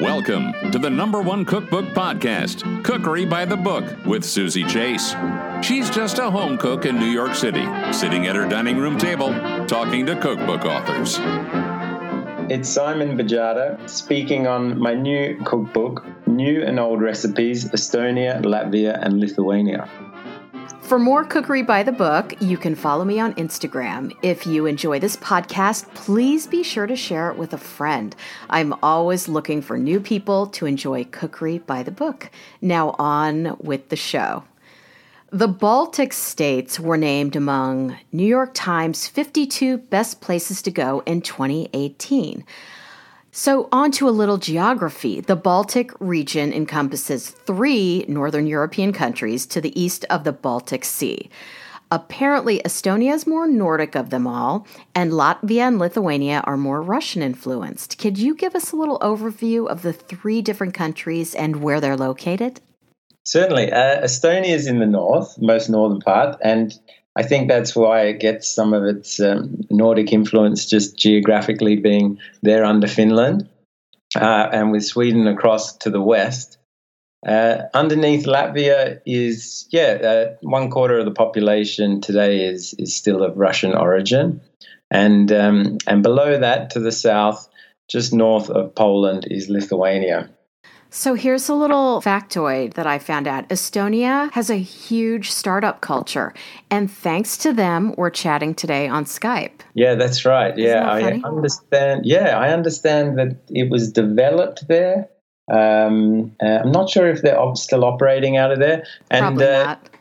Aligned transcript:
Welcome 0.00 0.54
to 0.70 0.78
the 0.78 0.88
number 0.88 1.20
one 1.20 1.44
cookbook 1.44 1.84
podcast, 1.88 2.82
Cookery 2.84 3.26
by 3.26 3.44
the 3.44 3.56
Book, 3.56 3.84
with 4.06 4.24
Susie 4.24 4.64
Chase. 4.64 5.14
She's 5.60 5.90
just 5.90 6.18
a 6.18 6.30
home 6.30 6.56
cook 6.56 6.86
in 6.86 6.98
New 6.98 7.10
York 7.10 7.34
City, 7.34 7.66
sitting 7.92 8.26
at 8.26 8.34
her 8.34 8.48
dining 8.48 8.78
room 8.78 8.96
table, 8.96 9.28
talking 9.66 10.06
to 10.06 10.16
cookbook 10.16 10.64
authors. 10.64 11.18
It's 12.50 12.66
Simon 12.66 13.18
Bajada 13.18 13.86
speaking 13.90 14.46
on 14.46 14.78
my 14.78 14.94
new 14.94 15.38
cookbook, 15.44 16.02
New 16.26 16.62
and 16.62 16.80
Old 16.80 17.02
Recipes 17.02 17.66
Estonia, 17.66 18.42
Latvia, 18.42 18.98
and 19.04 19.20
Lithuania. 19.20 19.86
For 20.90 20.98
more 20.98 21.22
Cookery 21.22 21.62
by 21.62 21.84
the 21.84 21.92
Book, 21.92 22.34
you 22.42 22.58
can 22.58 22.74
follow 22.74 23.04
me 23.04 23.20
on 23.20 23.34
Instagram. 23.34 24.12
If 24.22 24.44
you 24.44 24.66
enjoy 24.66 24.98
this 24.98 25.16
podcast, 25.16 25.86
please 25.94 26.48
be 26.48 26.64
sure 26.64 26.88
to 26.88 26.96
share 26.96 27.30
it 27.30 27.38
with 27.38 27.52
a 27.52 27.58
friend. 27.58 28.16
I'm 28.48 28.74
always 28.82 29.28
looking 29.28 29.62
for 29.62 29.78
new 29.78 30.00
people 30.00 30.48
to 30.48 30.66
enjoy 30.66 31.04
Cookery 31.04 31.58
by 31.58 31.84
the 31.84 31.92
Book. 31.92 32.32
Now, 32.60 32.96
on 32.98 33.56
with 33.60 33.90
the 33.90 33.94
show. 33.94 34.42
The 35.30 35.46
Baltic 35.46 36.12
states 36.12 36.80
were 36.80 36.96
named 36.96 37.36
among 37.36 37.96
New 38.10 38.26
York 38.26 38.50
Times 38.52 39.06
52 39.06 39.78
best 39.78 40.20
places 40.20 40.60
to 40.62 40.72
go 40.72 41.04
in 41.06 41.22
2018. 41.22 42.44
So, 43.32 43.68
on 43.70 43.92
to 43.92 44.08
a 44.08 44.10
little 44.10 44.38
geography. 44.38 45.20
The 45.20 45.36
Baltic 45.36 45.92
region 46.00 46.52
encompasses 46.52 47.30
three 47.30 48.04
Northern 48.08 48.46
European 48.48 48.92
countries 48.92 49.46
to 49.46 49.60
the 49.60 49.80
east 49.80 50.04
of 50.10 50.24
the 50.24 50.32
Baltic 50.32 50.84
Sea. 50.84 51.30
Apparently, 51.92 52.60
Estonia 52.64 53.14
is 53.14 53.28
more 53.28 53.46
Nordic 53.46 53.94
of 53.94 54.10
them 54.10 54.26
all, 54.26 54.66
and 54.96 55.12
Latvia 55.12 55.68
and 55.68 55.78
Lithuania 55.78 56.40
are 56.44 56.56
more 56.56 56.82
Russian 56.82 57.22
influenced. 57.22 57.98
Could 57.98 58.18
you 58.18 58.34
give 58.34 58.56
us 58.56 58.72
a 58.72 58.76
little 58.76 58.98
overview 58.98 59.68
of 59.68 59.82
the 59.82 59.92
three 59.92 60.42
different 60.42 60.74
countries 60.74 61.34
and 61.34 61.62
where 61.62 61.80
they're 61.80 61.96
located? 61.96 62.60
Certainly. 63.24 63.70
Uh, 63.70 64.02
Estonia 64.02 64.48
is 64.48 64.66
in 64.66 64.80
the 64.80 64.86
north, 64.86 65.36
most 65.40 65.68
northern 65.68 66.00
part, 66.00 66.36
and 66.42 66.76
I 67.16 67.22
think 67.22 67.48
that's 67.48 67.74
why 67.74 68.02
it 68.02 68.20
gets 68.20 68.48
some 68.48 68.72
of 68.72 68.84
its 68.84 69.20
um, 69.20 69.66
Nordic 69.70 70.12
influence 70.12 70.66
just 70.66 70.96
geographically 70.96 71.76
being 71.76 72.18
there 72.42 72.64
under 72.64 72.86
Finland 72.86 73.48
uh, 74.16 74.48
and 74.52 74.70
with 74.70 74.84
Sweden 74.84 75.26
across 75.26 75.76
to 75.78 75.90
the 75.90 76.00
west. 76.00 76.58
Uh, 77.26 77.64
underneath 77.74 78.24
Latvia 78.26 79.00
is, 79.04 79.66
yeah, 79.70 79.98
uh, 80.02 80.36
one 80.40 80.70
quarter 80.70 80.98
of 80.98 81.04
the 81.04 81.10
population 81.10 82.00
today 82.00 82.46
is, 82.46 82.74
is 82.78 82.94
still 82.94 83.22
of 83.22 83.36
Russian 83.36 83.74
origin. 83.74 84.40
And, 84.90 85.30
um, 85.30 85.78
and 85.86 86.02
below 86.02 86.38
that 86.38 86.70
to 86.70 86.80
the 86.80 86.92
south, 86.92 87.48
just 87.88 88.12
north 88.12 88.48
of 88.48 88.74
Poland, 88.74 89.26
is 89.30 89.50
Lithuania. 89.50 90.30
So 90.92 91.14
here's 91.14 91.48
a 91.48 91.54
little 91.54 92.02
factoid 92.02 92.74
that 92.74 92.86
I 92.86 92.98
found 92.98 93.28
out. 93.28 93.48
Estonia 93.48 94.30
has 94.32 94.50
a 94.50 94.56
huge 94.56 95.30
startup 95.30 95.80
culture, 95.80 96.34
and 96.68 96.90
thanks 96.90 97.36
to 97.38 97.52
them, 97.52 97.94
we're 97.96 98.10
chatting 98.10 98.54
today 98.54 98.88
on 98.88 99.04
Skype. 99.04 99.60
Yeah, 99.74 99.94
that's 99.94 100.24
right. 100.24 100.56
Yeah, 100.58 100.98
that 101.00 101.12
I 101.12 101.20
understand. 101.24 102.06
Yeah, 102.06 102.36
I 102.36 102.52
understand 102.52 103.18
that 103.18 103.36
it 103.50 103.70
was 103.70 103.92
developed 103.92 104.66
there. 104.66 105.08
Um, 105.50 106.34
uh, 106.42 106.60
I'm 106.64 106.72
not 106.72 106.90
sure 106.90 107.08
if 107.08 107.22
they're 107.22 107.38
still 107.54 107.84
operating 107.84 108.36
out 108.36 108.50
of 108.50 108.58
there. 108.58 108.84
And, 109.10 109.22
Probably 109.22 109.46
uh, 109.46 109.64
not. 109.64 109.78
uh, 109.78 109.96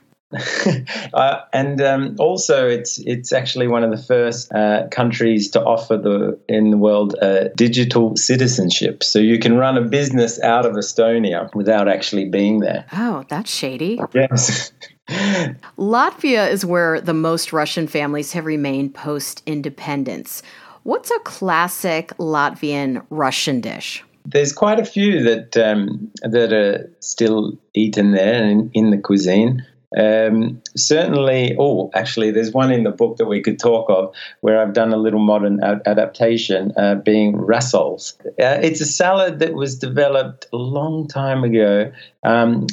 and 1.54 1.82
um, 1.82 2.16
also, 2.20 2.68
it's 2.68 3.00
it's 3.00 3.34
actually 3.34 3.68
one 3.68 3.84
of 3.84 3.90
the 3.90 3.98
first 4.02 4.52
uh, 4.54 4.88
countries 4.92 5.50
to 5.52 5.64
offer 5.64 5.98
the 5.98 6.40
in 6.48 6.70
the 6.70 6.78
world 6.78 7.16
uh, 7.22 7.48
digital 7.56 8.16
citizenship. 8.16 9.04
So 9.04 9.18
you 9.18 9.40
can 9.40 9.58
run 9.58 9.78
a 9.78 9.82
business 9.82 10.40
out 10.42 10.66
of 10.68 10.74
Estonia 10.74 11.54
without 11.56 11.88
actually 11.88 12.30
being 12.30 12.60
there. 12.60 12.86
Oh, 12.94 13.26
that's 13.28 13.52
shady. 13.52 14.00
Yes. 14.14 14.72
Latvia 15.80 16.50
is 16.52 16.64
where 16.64 17.02
the 17.02 17.16
most 17.16 17.52
Russian 17.52 17.88
families 17.88 18.34
have 18.34 18.46
remained 18.46 18.94
post 18.94 19.42
independence. 19.48 20.44
What's 20.84 21.10
a 21.10 21.20
classic 21.20 22.10
Latvian 22.18 23.04
Russian 23.10 23.62
dish? 23.62 24.04
There's 24.26 24.54
quite 24.54 24.80
a 24.80 24.86
few 24.86 25.24
that 25.24 25.58
um, 25.58 26.12
that 26.22 26.54
are 26.54 26.92
still 27.00 27.58
eaten 27.74 28.12
there 28.12 28.44
in, 28.44 28.70
in 28.76 28.92
the 28.92 28.98
cuisine. 29.00 29.66
Um, 29.98 30.62
certainly, 30.76 31.56
oh, 31.60 31.90
actually, 31.94 32.32
there's 32.32 32.52
one 32.52 32.72
in 32.72 32.84
the 32.84 32.92
book 32.92 33.18
that 33.18 33.26
we 33.26 33.42
could 33.42 33.60
talk 33.60 33.90
of 33.90 34.14
where 34.42 34.62
I've 34.62 34.74
done 34.74 34.94
a 34.94 34.98
little 34.98 35.20
modern 35.20 35.64
ad- 35.64 35.82
adaptation, 35.86 36.74
uh, 36.78 36.96
being 36.96 37.36
rassols. 37.36 38.14
Uh, 38.26 38.60
it's 38.62 38.82
a 38.82 38.86
salad 38.86 39.40
that 39.40 39.54
was 39.54 39.80
developed 39.80 40.48
a 40.54 40.58
long 40.58 41.08
time 41.08 41.44
ago, 41.44 41.92
um, 42.24 42.68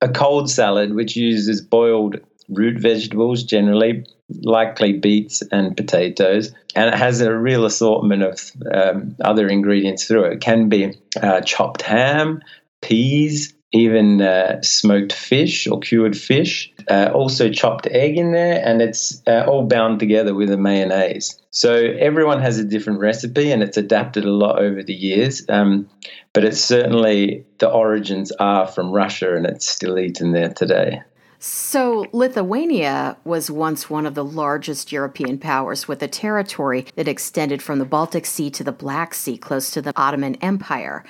a 0.00 0.08
cold 0.08 0.50
salad 0.50 0.94
which 0.94 1.14
uses 1.16 1.60
boiled 1.60 2.16
root 2.48 2.80
vegetables 2.80 3.44
generally, 3.44 4.04
likely 4.42 4.94
beets 4.94 5.42
and 5.52 5.76
potatoes, 5.76 6.52
and 6.74 6.88
it 6.88 6.94
has 6.94 7.20
a 7.20 7.36
real 7.36 7.64
assortment 7.64 8.22
of 8.22 8.50
um, 8.72 9.14
other 9.20 9.46
ingredients 9.46 10.06
through 10.06 10.24
it. 10.24 10.32
It 10.34 10.40
can 10.40 10.68
be 10.68 10.98
uh, 11.20 11.40
chopped 11.42 11.82
ham, 11.82 12.42
peas, 12.80 13.54
even 13.72 14.20
uh, 14.20 14.60
smoked 14.62 15.12
fish 15.12 15.66
or 15.66 15.80
cured 15.80 16.16
fish, 16.16 16.72
uh, 16.90 17.10
also 17.14 17.50
chopped 17.50 17.86
egg 17.86 18.18
in 18.18 18.32
there, 18.32 18.62
and 18.64 18.82
it's 18.82 19.22
uh, 19.26 19.44
all 19.46 19.66
bound 19.66 19.98
together 19.98 20.34
with 20.34 20.50
a 20.50 20.58
mayonnaise. 20.58 21.40
So 21.50 21.74
everyone 21.74 22.40
has 22.42 22.58
a 22.58 22.64
different 22.64 23.00
recipe, 23.00 23.50
and 23.50 23.62
it's 23.62 23.76
adapted 23.78 24.24
a 24.24 24.30
lot 24.30 24.58
over 24.58 24.82
the 24.82 24.94
years. 24.94 25.44
Um, 25.48 25.88
but 26.34 26.44
it's 26.44 26.60
certainly 26.60 27.44
the 27.58 27.70
origins 27.70 28.30
are 28.32 28.66
from 28.66 28.92
Russia, 28.92 29.34
and 29.34 29.46
it's 29.46 29.68
still 29.68 29.98
eaten 29.98 30.32
there 30.32 30.52
today. 30.52 31.02
So, 31.44 32.06
Lithuania 32.12 33.16
was 33.24 33.50
once 33.50 33.90
one 33.90 34.06
of 34.06 34.14
the 34.14 34.24
largest 34.24 34.92
European 34.92 35.38
powers 35.38 35.88
with 35.88 36.00
a 36.00 36.06
territory 36.06 36.86
that 36.94 37.08
extended 37.08 37.60
from 37.60 37.80
the 37.80 37.84
Baltic 37.84 38.26
Sea 38.26 38.48
to 38.50 38.62
the 38.62 38.70
Black 38.70 39.12
Sea, 39.12 39.36
close 39.36 39.72
to 39.72 39.82
the 39.82 39.92
Ottoman 39.96 40.36
Empire. 40.36 41.04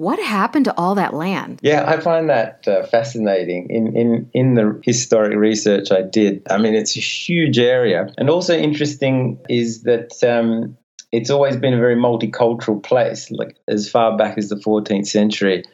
What 0.00 0.18
happened 0.18 0.64
to 0.64 0.74
all 0.78 0.94
that 0.94 1.12
land? 1.12 1.60
Yeah, 1.62 1.84
I 1.86 2.00
find 2.00 2.30
that 2.30 2.66
uh, 2.66 2.84
fascinating. 2.84 3.68
In, 3.68 3.94
in 3.94 4.30
in 4.32 4.54
the 4.54 4.80
historic 4.82 5.36
research 5.36 5.92
I 5.92 6.00
did, 6.00 6.40
I 6.48 6.56
mean, 6.56 6.74
it's 6.74 6.96
a 6.96 7.00
huge 7.00 7.58
area, 7.58 8.10
and 8.16 8.30
also 8.30 8.56
interesting 8.56 9.38
is 9.50 9.82
that 9.82 10.12
um, 10.24 10.78
it's 11.12 11.28
always 11.28 11.58
been 11.58 11.74
a 11.74 11.78
very 11.78 11.96
multicultural 11.96 12.82
place. 12.82 13.30
Like 13.30 13.58
as 13.68 13.90
far 13.90 14.16
back 14.16 14.38
as 14.38 14.48
the 14.48 14.56
14th 14.56 15.06
century, 15.06 15.64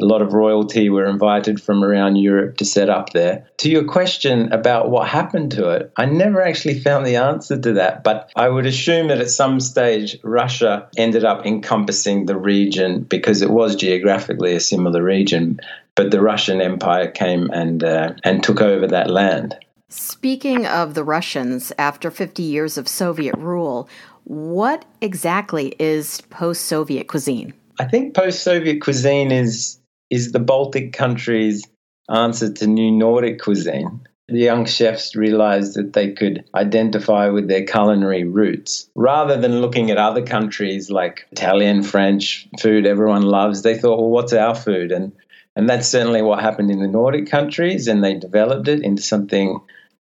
a 0.00 0.04
lot 0.04 0.22
of 0.22 0.32
royalty 0.32 0.90
were 0.90 1.06
invited 1.06 1.60
from 1.60 1.84
around 1.84 2.16
Europe 2.16 2.56
to 2.58 2.64
set 2.64 2.88
up 2.90 3.10
there. 3.10 3.46
To 3.58 3.70
your 3.70 3.84
question 3.84 4.52
about 4.52 4.90
what 4.90 5.08
happened 5.08 5.52
to 5.52 5.70
it, 5.70 5.92
I 5.96 6.06
never 6.06 6.42
actually 6.42 6.80
found 6.80 7.06
the 7.06 7.16
answer 7.16 7.58
to 7.58 7.72
that, 7.74 8.04
but 8.04 8.30
I 8.36 8.48
would 8.48 8.66
assume 8.66 9.08
that 9.08 9.20
at 9.20 9.30
some 9.30 9.60
stage 9.60 10.18
Russia 10.22 10.88
ended 10.96 11.24
up 11.24 11.46
encompassing 11.46 12.26
the 12.26 12.36
region 12.36 13.02
because 13.02 13.42
it 13.42 13.50
was 13.50 13.76
geographically 13.76 14.54
a 14.54 14.60
similar 14.60 15.02
region, 15.02 15.60
but 15.94 16.10
the 16.10 16.20
Russian 16.20 16.60
Empire 16.60 17.10
came 17.10 17.50
and 17.50 17.82
uh, 17.82 18.14
and 18.24 18.42
took 18.42 18.60
over 18.60 18.86
that 18.86 19.10
land. 19.10 19.56
Speaking 19.88 20.66
of 20.66 20.94
the 20.94 21.04
Russians, 21.04 21.72
after 21.78 22.10
50 22.10 22.42
years 22.42 22.76
of 22.76 22.88
Soviet 22.88 23.36
rule, 23.38 23.88
what 24.24 24.84
exactly 25.00 25.76
is 25.78 26.20
post 26.22 26.62
Soviet 26.62 27.06
cuisine? 27.06 27.54
I 27.78 27.84
think 27.84 28.14
post 28.14 28.42
Soviet 28.42 28.80
cuisine 28.80 29.30
is 29.30 29.78
is 30.10 30.32
the 30.32 30.38
Baltic 30.38 30.92
countries' 30.92 31.66
answer 32.08 32.52
to 32.52 32.66
new 32.66 32.90
Nordic 32.90 33.40
cuisine. 33.40 34.06
The 34.28 34.40
young 34.40 34.66
chefs 34.66 35.14
realized 35.14 35.74
that 35.74 35.92
they 35.92 36.12
could 36.12 36.44
identify 36.54 37.28
with 37.28 37.46
their 37.46 37.64
culinary 37.64 38.24
roots. 38.24 38.90
Rather 38.96 39.40
than 39.40 39.60
looking 39.60 39.90
at 39.90 39.98
other 39.98 40.22
countries 40.22 40.90
like 40.90 41.26
Italian, 41.30 41.84
French 41.84 42.48
food 42.58 42.86
everyone 42.86 43.22
loves, 43.22 43.62
they 43.62 43.78
thought, 43.78 44.00
well, 44.00 44.10
what's 44.10 44.32
our 44.32 44.54
food? 44.54 44.90
And, 44.90 45.12
and 45.54 45.68
that's 45.68 45.86
certainly 45.86 46.22
what 46.22 46.40
happened 46.40 46.72
in 46.72 46.80
the 46.80 46.88
Nordic 46.88 47.30
countries, 47.30 47.86
and 47.86 48.02
they 48.02 48.14
developed 48.14 48.66
it 48.66 48.82
into 48.82 49.02
something 49.02 49.60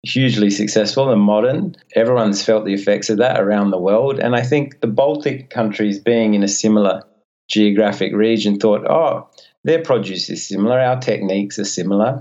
hugely 0.05 0.50
successful 0.50 1.11
and 1.11 1.21
modern. 1.21 1.75
Everyone's 1.97 2.44
felt 2.44 2.65
the 2.65 2.75
effects 2.75 3.11
of 3.11 3.19
that 3.19 3.41
around 3.41 3.71
the 3.71 3.79
world. 3.79 4.21
And 4.21 4.37
I 4.37 4.43
think 4.43 4.81
the 4.81 4.87
Baltic 4.87 5.50
countries, 5.50 5.99
being 5.99 6.35
in 6.35 6.44
a 6.44 6.49
similar 6.49 7.03
geographic 7.49 8.15
region, 8.15 8.61
thought, 8.61 8.87
oh, 8.89 9.29
their 9.67 9.83
produce 9.83 10.31
is 10.31 10.47
similar, 10.47 10.79
our 10.79 11.01
techniques 11.01 11.59
are 11.59 11.65
similar. 11.65 12.21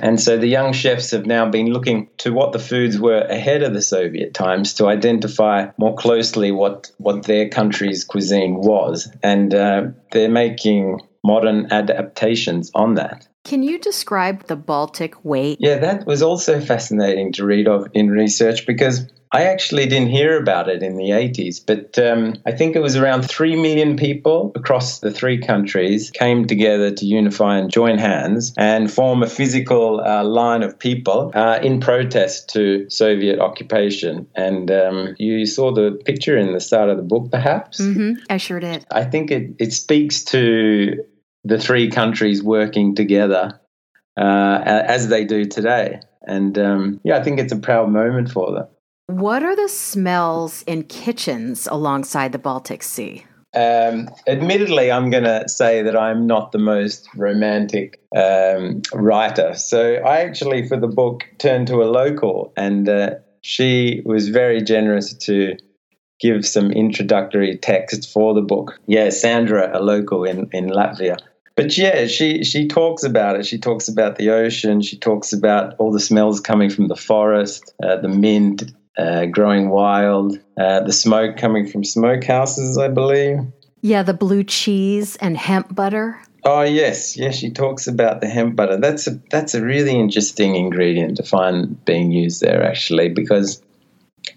And 0.00 0.20
so 0.20 0.36
the 0.36 0.46
young 0.46 0.72
chefs 0.72 1.10
have 1.10 1.26
now 1.26 1.48
been 1.50 1.72
looking 1.72 2.08
to 2.18 2.30
what 2.32 2.52
the 2.52 2.58
foods 2.58 3.00
were 3.00 3.22
ahead 3.22 3.62
of 3.62 3.72
the 3.72 3.82
Soviet 3.82 4.34
times 4.34 4.74
to 4.74 4.86
identify 4.86 5.70
more 5.78 5.96
closely 5.96 6.52
what, 6.52 6.92
what 6.98 7.24
their 7.24 7.48
country's 7.48 8.04
cuisine 8.04 8.54
was. 8.56 9.10
And 9.22 9.52
uh, 9.54 9.86
they're 10.12 10.28
making 10.28 11.00
modern 11.24 11.72
adaptations 11.72 12.70
on 12.74 12.94
that. 12.94 13.26
Can 13.48 13.62
you 13.62 13.78
describe 13.78 14.46
the 14.46 14.56
Baltic 14.56 15.24
Way? 15.24 15.56
Yeah, 15.58 15.78
that 15.78 16.06
was 16.06 16.22
also 16.22 16.60
fascinating 16.60 17.32
to 17.32 17.46
read 17.46 17.66
of 17.66 17.88
in 17.94 18.10
research 18.10 18.66
because 18.66 19.10
I 19.32 19.44
actually 19.44 19.86
didn't 19.86 20.10
hear 20.10 20.38
about 20.38 20.68
it 20.68 20.82
in 20.82 20.98
the 20.98 21.12
80s, 21.12 21.64
but 21.66 21.98
um, 21.98 22.34
I 22.44 22.52
think 22.52 22.76
it 22.76 22.80
was 22.80 22.94
around 22.94 23.22
3 23.22 23.56
million 23.56 23.96
people 23.96 24.52
across 24.54 24.98
the 24.98 25.10
three 25.10 25.38
countries 25.38 26.10
came 26.10 26.46
together 26.46 26.90
to 26.90 27.06
unify 27.06 27.56
and 27.56 27.70
join 27.70 27.96
hands 27.96 28.52
and 28.58 28.92
form 28.92 29.22
a 29.22 29.26
physical 29.26 30.00
uh, 30.00 30.24
line 30.24 30.62
of 30.62 30.78
people 30.78 31.32
uh, 31.34 31.58
in 31.62 31.80
protest 31.80 32.50
to 32.50 32.88
Soviet 32.90 33.40
occupation. 33.40 34.26
And 34.34 34.70
um, 34.70 35.14
you 35.18 35.46
saw 35.46 35.72
the 35.72 35.92
picture 36.04 36.36
in 36.36 36.52
the 36.52 36.60
start 36.60 36.90
of 36.90 36.98
the 36.98 37.02
book, 37.02 37.30
perhaps? 37.30 37.80
Mm-hmm. 37.80 38.24
I 38.28 38.36
sure 38.36 38.60
did. 38.60 38.84
I 38.90 39.04
think 39.04 39.30
it, 39.30 39.54
it 39.58 39.72
speaks 39.72 40.24
to 40.24 41.02
the 41.48 41.58
three 41.58 41.90
countries 41.90 42.42
working 42.42 42.94
together 42.94 43.58
uh, 44.16 44.60
as 44.64 45.08
they 45.08 45.24
do 45.24 45.44
today. 45.44 46.00
And 46.22 46.58
um, 46.58 47.00
yeah, 47.04 47.16
I 47.18 47.22
think 47.22 47.40
it's 47.40 47.52
a 47.52 47.58
proud 47.58 47.90
moment 47.90 48.30
for 48.30 48.52
them. 48.52 48.66
What 49.06 49.42
are 49.42 49.56
the 49.56 49.68
smells 49.68 50.62
in 50.66 50.82
kitchens 50.84 51.66
alongside 51.66 52.32
the 52.32 52.38
Baltic 52.38 52.82
Sea? 52.82 53.24
Um, 53.54 54.10
admittedly, 54.26 54.92
I'm 54.92 55.08
going 55.08 55.24
to 55.24 55.48
say 55.48 55.80
that 55.82 55.96
I'm 55.96 56.26
not 56.26 56.52
the 56.52 56.58
most 56.58 57.08
romantic 57.16 57.98
um, 58.14 58.82
writer. 58.92 59.54
So 59.54 59.94
I 59.94 60.18
actually, 60.18 60.68
for 60.68 60.76
the 60.76 60.88
book, 60.88 61.24
turned 61.38 61.68
to 61.68 61.82
a 61.82 61.88
local, 61.88 62.52
and 62.58 62.86
uh, 62.86 63.14
she 63.40 64.02
was 64.04 64.28
very 64.28 64.60
generous 64.60 65.14
to 65.14 65.56
give 66.20 66.44
some 66.44 66.70
introductory 66.70 67.56
text 67.56 68.12
for 68.12 68.34
the 68.34 68.42
book. 68.42 68.78
Yeah, 68.86 69.08
Sandra, 69.08 69.70
a 69.72 69.80
local 69.80 70.24
in, 70.24 70.50
in 70.52 70.68
Latvia. 70.68 71.18
But 71.58 71.76
yeah, 71.76 72.06
she, 72.06 72.44
she 72.44 72.68
talks 72.68 73.02
about 73.02 73.34
it. 73.34 73.44
She 73.44 73.58
talks 73.58 73.88
about 73.88 74.14
the 74.14 74.30
ocean. 74.30 74.80
She 74.80 74.96
talks 74.96 75.32
about 75.32 75.74
all 75.78 75.90
the 75.90 75.98
smells 75.98 76.38
coming 76.38 76.70
from 76.70 76.86
the 76.86 76.94
forest, 76.94 77.74
uh, 77.82 77.96
the 77.96 78.06
mint, 78.06 78.72
uh, 78.96 79.26
growing 79.26 79.68
wild, 79.68 80.38
uh, 80.56 80.84
the 80.84 80.92
smoke 80.92 81.36
coming 81.36 81.66
from 81.66 81.82
smokehouses, 81.82 82.80
I 82.80 82.86
believe. 82.86 83.40
Yeah, 83.80 84.04
the 84.04 84.14
blue 84.14 84.44
cheese 84.44 85.16
and 85.16 85.36
hemp 85.36 85.74
butter. 85.74 86.22
Oh 86.44 86.62
yes, 86.62 87.16
yes. 87.16 87.34
She 87.34 87.50
talks 87.50 87.88
about 87.88 88.20
the 88.20 88.28
hemp 88.28 88.54
butter. 88.54 88.76
That's 88.76 89.08
a 89.08 89.20
that's 89.30 89.54
a 89.54 89.60
really 89.60 89.98
interesting 89.98 90.54
ingredient 90.54 91.16
to 91.16 91.24
find 91.24 91.84
being 91.84 92.12
used 92.12 92.40
there, 92.40 92.62
actually, 92.62 93.08
because 93.08 93.60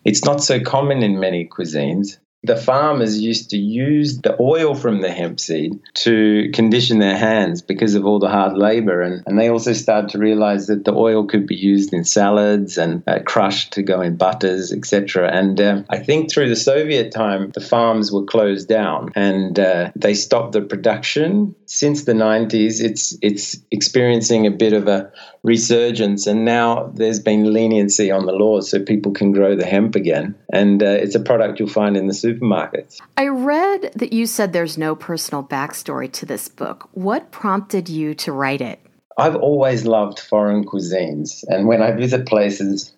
it's 0.05 0.25
not 0.25 0.43
so 0.43 0.59
common 0.59 1.03
in 1.03 1.19
many 1.19 1.47
cuisines 1.47 2.17
the 2.43 2.57
farmers 2.57 3.19
used 3.19 3.51
to 3.51 3.57
use 3.57 4.19
the 4.19 4.35
oil 4.41 4.73
from 4.73 5.01
the 5.01 5.11
hemp 5.11 5.39
seed 5.39 5.79
to 5.93 6.49
condition 6.53 6.97
their 6.97 7.17
hands 7.17 7.61
because 7.61 7.93
of 7.93 8.05
all 8.05 8.17
the 8.17 8.29
hard 8.29 8.57
labor. 8.57 9.01
And, 9.01 9.23
and 9.27 9.39
they 9.39 9.49
also 9.49 9.73
started 9.73 10.09
to 10.11 10.17
realize 10.17 10.67
that 10.67 10.83
the 10.83 10.93
oil 10.93 11.27
could 11.27 11.45
be 11.45 11.55
used 11.55 11.93
in 11.93 12.03
salads 12.03 12.77
and 12.79 13.03
uh, 13.07 13.19
crushed 13.23 13.73
to 13.73 13.83
go 13.83 14.01
in 14.01 14.15
butters, 14.15 14.73
etc. 14.73 15.29
And 15.31 15.61
uh, 15.61 15.83
I 15.89 15.99
think 15.99 16.31
through 16.31 16.49
the 16.49 16.55
Soviet 16.55 17.11
time, 17.11 17.51
the 17.51 17.61
farms 17.61 18.11
were 18.11 18.25
closed 18.25 18.67
down 18.67 19.11
and 19.15 19.59
uh, 19.59 19.91
they 19.95 20.15
stopped 20.15 20.53
the 20.53 20.61
production. 20.61 21.53
Since 21.67 22.05
the 22.05 22.13
90s, 22.13 22.81
it's, 22.81 23.15
it's 23.21 23.57
experiencing 23.69 24.47
a 24.47 24.51
bit 24.51 24.73
of 24.73 24.87
a 24.87 25.11
resurgence. 25.43 26.27
And 26.27 26.45
now 26.45 26.91
there's 26.93 27.19
been 27.19 27.53
leniency 27.53 28.11
on 28.11 28.25
the 28.25 28.31
laws 28.31 28.69
so 28.69 28.79
people 28.79 29.11
can 29.11 29.31
grow 29.31 29.55
the 29.55 29.65
hemp 29.65 29.95
again. 29.95 30.35
And 30.53 30.83
uh, 30.83 30.85
it's 30.85 31.15
a 31.15 31.19
product 31.19 31.59
you'll 31.59 31.69
find 31.69 31.97
in 31.97 32.07
the 32.07 32.13
supermarkets. 32.13 32.99
I 33.17 33.27
read 33.27 33.91
that 33.95 34.13
you 34.13 34.27
said 34.27 34.53
there's 34.53 34.77
no 34.77 34.95
personal 34.95 35.43
backstory 35.43 36.11
to 36.13 36.25
this 36.25 36.47
book. 36.47 36.89
What 36.93 37.31
prompted 37.31 37.89
you 37.89 38.13
to 38.15 38.31
write 38.31 38.61
it? 38.61 38.79
I've 39.17 39.35
always 39.35 39.85
loved 39.85 40.19
foreign 40.19 40.63
cuisines, 40.63 41.43
and 41.47 41.67
when 41.67 41.81
I 41.81 41.91
visit 41.91 42.25
places, 42.25 42.93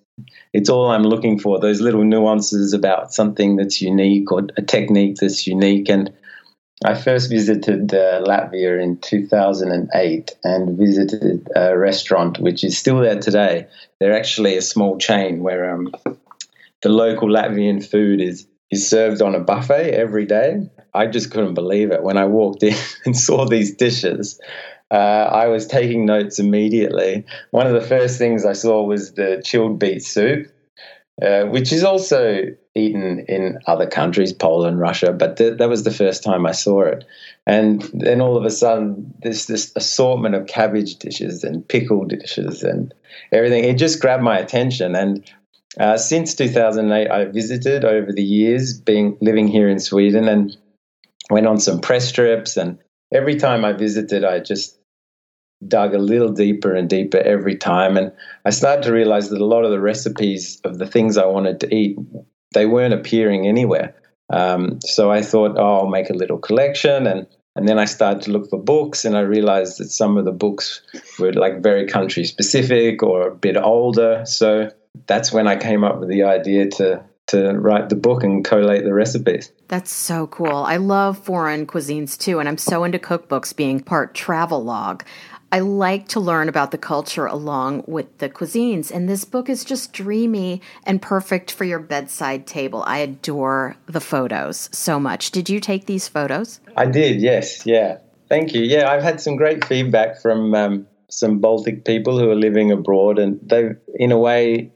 it's 0.52 0.68
all 0.68 0.90
I'm 0.90 1.02
looking 1.02 1.40
for 1.40 1.58
those 1.58 1.80
little 1.80 2.04
nuances 2.04 2.72
about 2.72 3.12
something 3.12 3.56
that's 3.56 3.82
unique 3.82 4.30
or 4.30 4.46
a 4.56 4.62
technique 4.62 5.16
that's 5.16 5.46
unique. 5.46 5.88
And 5.88 6.12
I 6.82 6.94
first 6.94 7.30
visited 7.30 7.94
uh, 7.94 8.22
Latvia 8.22 8.82
in 8.82 8.98
2008 8.98 10.36
and 10.42 10.78
visited 10.78 11.48
a 11.54 11.78
restaurant 11.78 12.40
which 12.40 12.64
is 12.64 12.76
still 12.76 12.98
there 12.98 13.20
today. 13.20 13.68
They're 14.00 14.16
actually 14.16 14.56
a 14.56 14.62
small 14.62 14.98
chain 14.98 15.42
where 15.42 15.72
um, 15.72 15.92
the 16.82 16.88
local 16.88 17.28
Latvian 17.28 17.84
food 17.84 18.20
is 18.20 18.46
is 18.70 18.88
served 18.88 19.22
on 19.22 19.34
a 19.34 19.40
buffet 19.40 19.92
every 19.92 20.26
day. 20.26 20.68
I 20.94 21.06
just 21.06 21.30
couldn't 21.30 21.54
believe 21.54 21.92
it 21.92 22.02
when 22.02 22.16
I 22.16 22.24
walked 22.24 22.62
in 22.62 22.74
and 23.04 23.16
saw 23.16 23.44
these 23.46 23.76
dishes. 23.76 24.40
Uh, 24.90 24.94
I 24.94 25.46
was 25.46 25.66
taking 25.66 26.06
notes 26.06 26.38
immediately. 26.38 27.24
One 27.50 27.66
of 27.66 27.72
the 27.72 27.86
first 27.86 28.18
things 28.18 28.44
I 28.44 28.52
saw 28.52 28.82
was 28.82 29.12
the 29.14 29.42
chilled 29.44 29.78
beet 29.78 30.02
soup, 30.02 30.48
uh, 31.22 31.44
which 31.44 31.72
is 31.72 31.84
also 31.84 32.42
eaten 32.74 33.24
in 33.28 33.58
other 33.66 33.86
countries, 33.86 34.32
Poland, 34.32 34.80
Russia, 34.80 35.12
but 35.12 35.36
th- 35.36 35.58
that 35.58 35.68
was 35.68 35.84
the 35.84 35.92
first 35.92 36.24
time 36.24 36.44
I 36.44 36.50
saw 36.52 36.82
it. 36.82 37.04
And 37.46 37.82
then 37.92 38.20
all 38.20 38.36
of 38.36 38.44
a 38.44 38.50
sudden, 38.50 39.14
there's 39.22 39.46
this 39.46 39.72
assortment 39.76 40.34
of 40.34 40.46
cabbage 40.46 40.96
dishes 40.96 41.44
and 41.44 41.66
pickle 41.66 42.04
dishes 42.04 42.64
and 42.64 42.92
everything. 43.30 43.64
It 43.64 43.78
just 43.78 44.00
grabbed 44.00 44.24
my 44.24 44.38
attention. 44.38 44.96
And 44.96 45.30
uh, 45.78 45.98
since 45.98 46.34
2008, 46.34 47.10
I 47.10 47.24
visited 47.26 47.84
over 47.84 48.12
the 48.12 48.24
years, 48.24 48.78
being 48.80 49.16
living 49.20 49.46
here 49.46 49.68
in 49.68 49.78
Sweden, 49.78 50.26
and 50.26 50.56
went 51.30 51.46
on 51.46 51.60
some 51.60 51.80
press 51.80 52.10
trips. 52.10 52.56
And 52.56 52.78
every 53.12 53.36
time 53.36 53.64
I 53.64 53.72
visited, 53.72 54.24
I 54.24 54.40
just 54.40 54.76
dug 55.66 55.94
a 55.94 55.98
little 55.98 56.30
deeper 56.30 56.74
and 56.74 56.88
deeper 56.88 57.18
every 57.18 57.56
time. 57.56 57.96
And 57.96 58.12
I 58.44 58.50
started 58.50 58.84
to 58.84 58.92
realize 58.92 59.30
that 59.30 59.40
a 59.40 59.46
lot 59.46 59.64
of 59.64 59.70
the 59.70 59.80
recipes 59.80 60.60
of 60.64 60.78
the 60.78 60.86
things 60.86 61.16
I 61.16 61.26
wanted 61.26 61.60
to 61.60 61.74
eat, 61.74 61.96
they 62.52 62.66
weren't 62.66 62.94
appearing 62.94 63.46
anywhere. 63.46 63.94
Um, 64.30 64.80
so 64.80 65.10
I 65.10 65.22
thought, 65.22 65.56
oh, 65.56 65.80
I'll 65.80 65.88
make 65.88 66.10
a 66.10 66.14
little 66.14 66.38
collection 66.38 67.06
and 67.06 67.26
and 67.56 67.68
then 67.68 67.78
I 67.78 67.84
started 67.84 68.22
to 68.22 68.32
look 68.32 68.50
for 68.50 68.60
books, 68.60 69.04
and 69.04 69.16
I 69.16 69.20
realized 69.20 69.78
that 69.78 69.90
some 69.90 70.16
of 70.16 70.24
the 70.24 70.32
books 70.32 70.82
were 71.18 71.32
like 71.32 71.62
very 71.62 71.86
country 71.86 72.24
specific 72.24 73.02
or 73.02 73.28
a 73.28 73.34
bit 73.34 73.56
older. 73.56 74.24
So 74.26 74.70
that's 75.06 75.32
when 75.32 75.46
I 75.46 75.56
came 75.56 75.84
up 75.84 76.00
with 76.00 76.08
the 76.08 76.24
idea 76.24 76.68
to 76.70 77.04
to 77.26 77.52
write 77.52 77.88
the 77.88 77.96
book 77.96 78.22
and 78.22 78.44
collate 78.44 78.84
the 78.84 78.92
recipes. 78.92 79.50
That's 79.68 79.90
so 79.90 80.26
cool. 80.26 80.56
I 80.56 80.76
love 80.76 81.16
foreign 81.16 81.66
cuisines 81.66 82.18
too, 82.18 82.38
and 82.38 82.48
I'm 82.48 82.58
so 82.58 82.84
into 82.84 82.98
cookbooks 82.98 83.56
being 83.56 83.80
part 83.80 84.14
travel 84.14 84.62
log. 84.62 85.04
I 85.54 85.60
like 85.60 86.08
to 86.08 86.18
learn 86.18 86.48
about 86.48 86.72
the 86.72 86.78
culture 86.78 87.26
along 87.26 87.84
with 87.86 88.18
the 88.18 88.28
cuisines, 88.28 88.90
and 88.90 89.08
this 89.08 89.24
book 89.24 89.48
is 89.48 89.64
just 89.64 89.92
dreamy 89.92 90.60
and 90.82 91.00
perfect 91.00 91.52
for 91.52 91.62
your 91.62 91.78
bedside 91.78 92.44
table. 92.44 92.82
I 92.88 92.98
adore 92.98 93.76
the 93.86 94.00
photos 94.00 94.68
so 94.72 94.98
much. 94.98 95.30
Did 95.30 95.48
you 95.48 95.60
take 95.60 95.86
these 95.86 96.08
photos? 96.08 96.58
I 96.76 96.86
did, 96.86 97.20
yes, 97.22 97.64
yeah. 97.64 97.98
Thank 98.28 98.52
you. 98.52 98.62
Yeah, 98.62 98.90
I've 98.90 99.04
had 99.04 99.20
some 99.20 99.36
great 99.36 99.64
feedback 99.64 100.20
from 100.20 100.56
um, 100.56 100.88
some 101.08 101.38
Baltic 101.38 101.84
people 101.84 102.18
who 102.18 102.28
are 102.32 102.34
living 102.34 102.72
abroad, 102.72 103.20
and 103.20 103.38
they've, 103.48 103.76
in 103.94 104.10
a 104.10 104.18
way, 104.18 104.72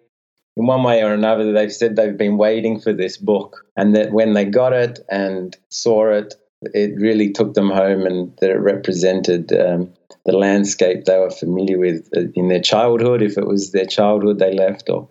in 0.56 0.66
one 0.68 0.84
way 0.84 1.02
or 1.02 1.12
another, 1.12 1.52
they've 1.52 1.72
said 1.72 1.96
they've 1.96 2.16
been 2.16 2.36
waiting 2.36 2.78
for 2.78 2.92
this 2.92 3.16
book, 3.16 3.66
and 3.76 3.96
that 3.96 4.12
when 4.12 4.34
they 4.34 4.44
got 4.44 4.72
it 4.72 5.00
and 5.10 5.56
saw 5.70 6.12
it, 6.12 6.36
it 6.62 7.00
really 7.00 7.32
took 7.32 7.54
them 7.54 7.70
home, 7.70 8.06
and 8.06 8.36
that 8.40 8.50
it 8.50 8.60
represented 8.60 9.52
um, 9.52 9.92
the 10.24 10.36
landscape 10.36 11.04
they 11.04 11.18
were 11.18 11.30
familiar 11.30 11.78
with 11.78 12.08
uh, 12.16 12.22
in 12.34 12.48
their 12.48 12.60
childhood, 12.60 13.22
if 13.22 13.38
it 13.38 13.46
was 13.46 13.72
their 13.72 13.86
childhood 13.86 14.38
they 14.38 14.52
left, 14.54 14.88
or 14.90 15.08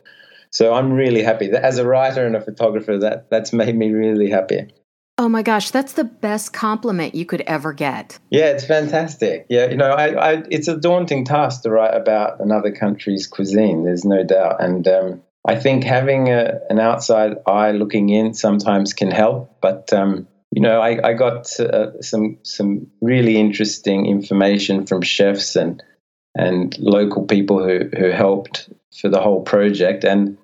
so 0.49 0.73
I'm 0.73 0.91
really 0.93 1.23
happy. 1.23 1.51
As 1.51 1.77
a 1.77 1.87
writer 1.87 2.25
and 2.25 2.35
a 2.35 2.41
photographer, 2.41 2.97
that 2.99 3.29
that's 3.29 3.53
made 3.53 3.75
me 3.75 3.91
really 3.91 4.29
happy. 4.29 4.67
Oh 5.19 5.27
my 5.27 5.41
gosh, 5.41 5.71
that's 5.71 5.93
the 5.93 6.03
best 6.03 6.53
compliment 6.53 7.15
you 7.15 7.25
could 7.25 7.41
ever 7.41 7.73
get. 7.73 8.19
Yeah, 8.29 8.51
it's 8.51 8.65
fantastic. 8.65 9.47
Yeah, 9.49 9.67
you 9.67 9.75
know, 9.75 9.89
I, 9.89 10.33
I, 10.33 10.43
it's 10.51 10.67
a 10.67 10.77
daunting 10.77 11.25
task 11.25 11.63
to 11.63 11.71
write 11.71 11.95
about 11.95 12.39
another 12.39 12.71
country's 12.71 13.25
cuisine. 13.25 13.83
There's 13.83 14.05
no 14.05 14.23
doubt, 14.23 14.61
and 14.61 14.87
um, 14.87 15.23
I 15.47 15.55
think 15.55 15.83
having 15.83 16.29
a, 16.29 16.59
an 16.69 16.79
outside 16.79 17.37
eye 17.47 17.71
looking 17.71 18.09
in 18.09 18.35
sometimes 18.35 18.93
can 18.93 19.09
help. 19.09 19.57
But 19.59 19.91
um, 19.91 20.27
you 20.51 20.61
know, 20.61 20.81
I, 20.81 21.09
I 21.09 21.13
got 21.13 21.59
uh, 21.59 22.01
some 22.01 22.37
some 22.43 22.87
really 23.01 23.37
interesting 23.37 24.05
information 24.05 24.85
from 24.85 25.01
chefs 25.01 25.55
and 25.55 25.83
and 26.35 26.77
local 26.79 27.25
people 27.25 27.63
who 27.63 27.89
who 27.97 28.09
helped 28.11 28.69
for 28.99 29.09
the 29.09 29.19
whole 29.19 29.41
project, 29.41 30.03
and 30.03 30.37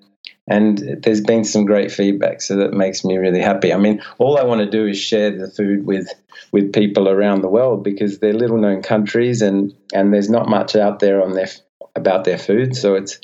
and 0.47 0.99
there's 1.01 1.21
been 1.21 1.45
some 1.45 1.65
great 1.65 1.91
feedback, 1.91 2.41
so 2.41 2.57
that 2.57 2.73
makes 2.73 3.05
me 3.05 3.17
really 3.17 3.41
happy. 3.41 3.73
I 3.73 3.77
mean, 3.77 4.01
all 4.17 4.37
I 4.37 4.43
want 4.43 4.59
to 4.59 4.69
do 4.69 4.85
is 4.85 4.99
share 4.99 5.31
the 5.31 5.49
food 5.49 5.85
with 5.85 6.09
with 6.51 6.73
people 6.73 7.07
around 7.07 7.41
the 7.41 7.49
world 7.49 7.83
because 7.83 8.19
they're 8.19 8.33
little 8.33 8.57
known 8.57 8.81
countries, 8.81 9.41
and 9.41 9.73
and 9.93 10.13
there's 10.13 10.29
not 10.29 10.49
much 10.49 10.75
out 10.75 10.99
there 10.99 11.23
on 11.23 11.33
their 11.33 11.47
about 11.95 12.25
their 12.25 12.37
food, 12.37 12.75
so 12.75 12.95
it's 12.95 13.19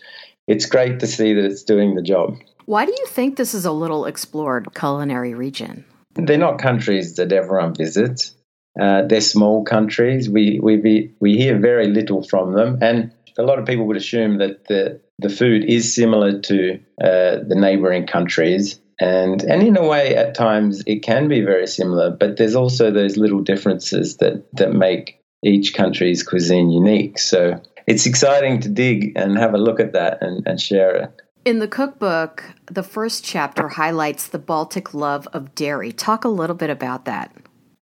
it's 0.48 0.66
great 0.66 1.02
to 1.02 1.08
see 1.08 1.34
that 1.34 1.44
it's 1.44 1.64
doing 1.64 1.96
the 1.96 2.02
job. 2.02 2.38
Why 2.66 2.86
do 2.86 2.92
you 2.92 3.06
think 3.08 3.36
this 3.36 3.54
is 3.54 3.66
a 3.66 3.72
little 3.72 4.06
explored 4.06 4.74
culinary 4.76 5.34
region? 5.34 5.86
They're 6.26 6.38
not 6.38 6.60
countries 6.60 7.16
that 7.16 7.32
everyone 7.32 7.74
visits. 7.76 8.36
Uh, 8.80 9.04
they're 9.04 9.22
small 9.22 9.64
countries. 9.64 10.30
We, 10.30 10.60
we, 10.62 11.12
we 11.20 11.38
hear 11.38 11.58
very 11.60 11.88
little 11.88 12.24
from 12.24 12.54
them. 12.54 12.78
And 12.82 13.12
a 13.38 13.44
lot 13.44 13.60
of 13.60 13.66
people 13.66 13.86
would 13.88 13.98
assume 13.98 14.38
that 14.38 14.68
the, 14.68 15.02
the 15.18 15.30
food 15.30 15.66
is 15.66 15.94
similar 15.94 16.40
to 16.40 16.80
uh, 17.02 17.44
the 17.48 17.56
neighboring 17.56 18.08
countries. 18.08 18.80
And, 19.00 19.42
and 19.44 19.64
in 19.64 19.78
a 19.78 19.88
way, 19.88 20.16
at 20.16 20.36
times, 20.36 20.84
it 20.86 21.04
can 21.04 21.28
be 21.28 21.42
very 21.42 21.68
similar, 21.68 22.10
but 22.12 22.38
there's 22.38 22.56
also 22.56 22.92
those 22.92 23.18
little 23.18 23.42
differences 23.42 24.18
that, 24.18 24.46
that 24.54 24.74
make 24.74 25.22
each 25.44 25.74
country's 25.74 26.22
cuisine 26.22 26.70
unique. 26.70 27.18
So 27.18 27.62
it's 27.88 28.06
exciting 28.06 28.60
to 28.62 28.70
dig 28.70 29.14
and 29.16 29.38
have 29.38 29.54
a 29.54 29.58
look 29.58 29.80
at 29.80 29.94
that 29.94 30.22
and, 30.22 30.46
and 30.46 30.60
share 30.60 30.96
it. 30.96 31.22
In 31.46 31.60
the 31.60 31.68
cookbook, 31.68 32.44
the 32.66 32.84
first 32.84 33.24
chapter 33.24 33.70
highlights 33.70 34.28
the 34.28 34.40
Baltic 34.40 34.94
love 34.94 35.28
of 35.34 35.56
dairy. 35.56 35.92
Talk 35.92 36.26
a 36.26 36.30
little 36.30 36.56
bit 36.56 36.70
about 36.70 37.06
that. 37.06 37.34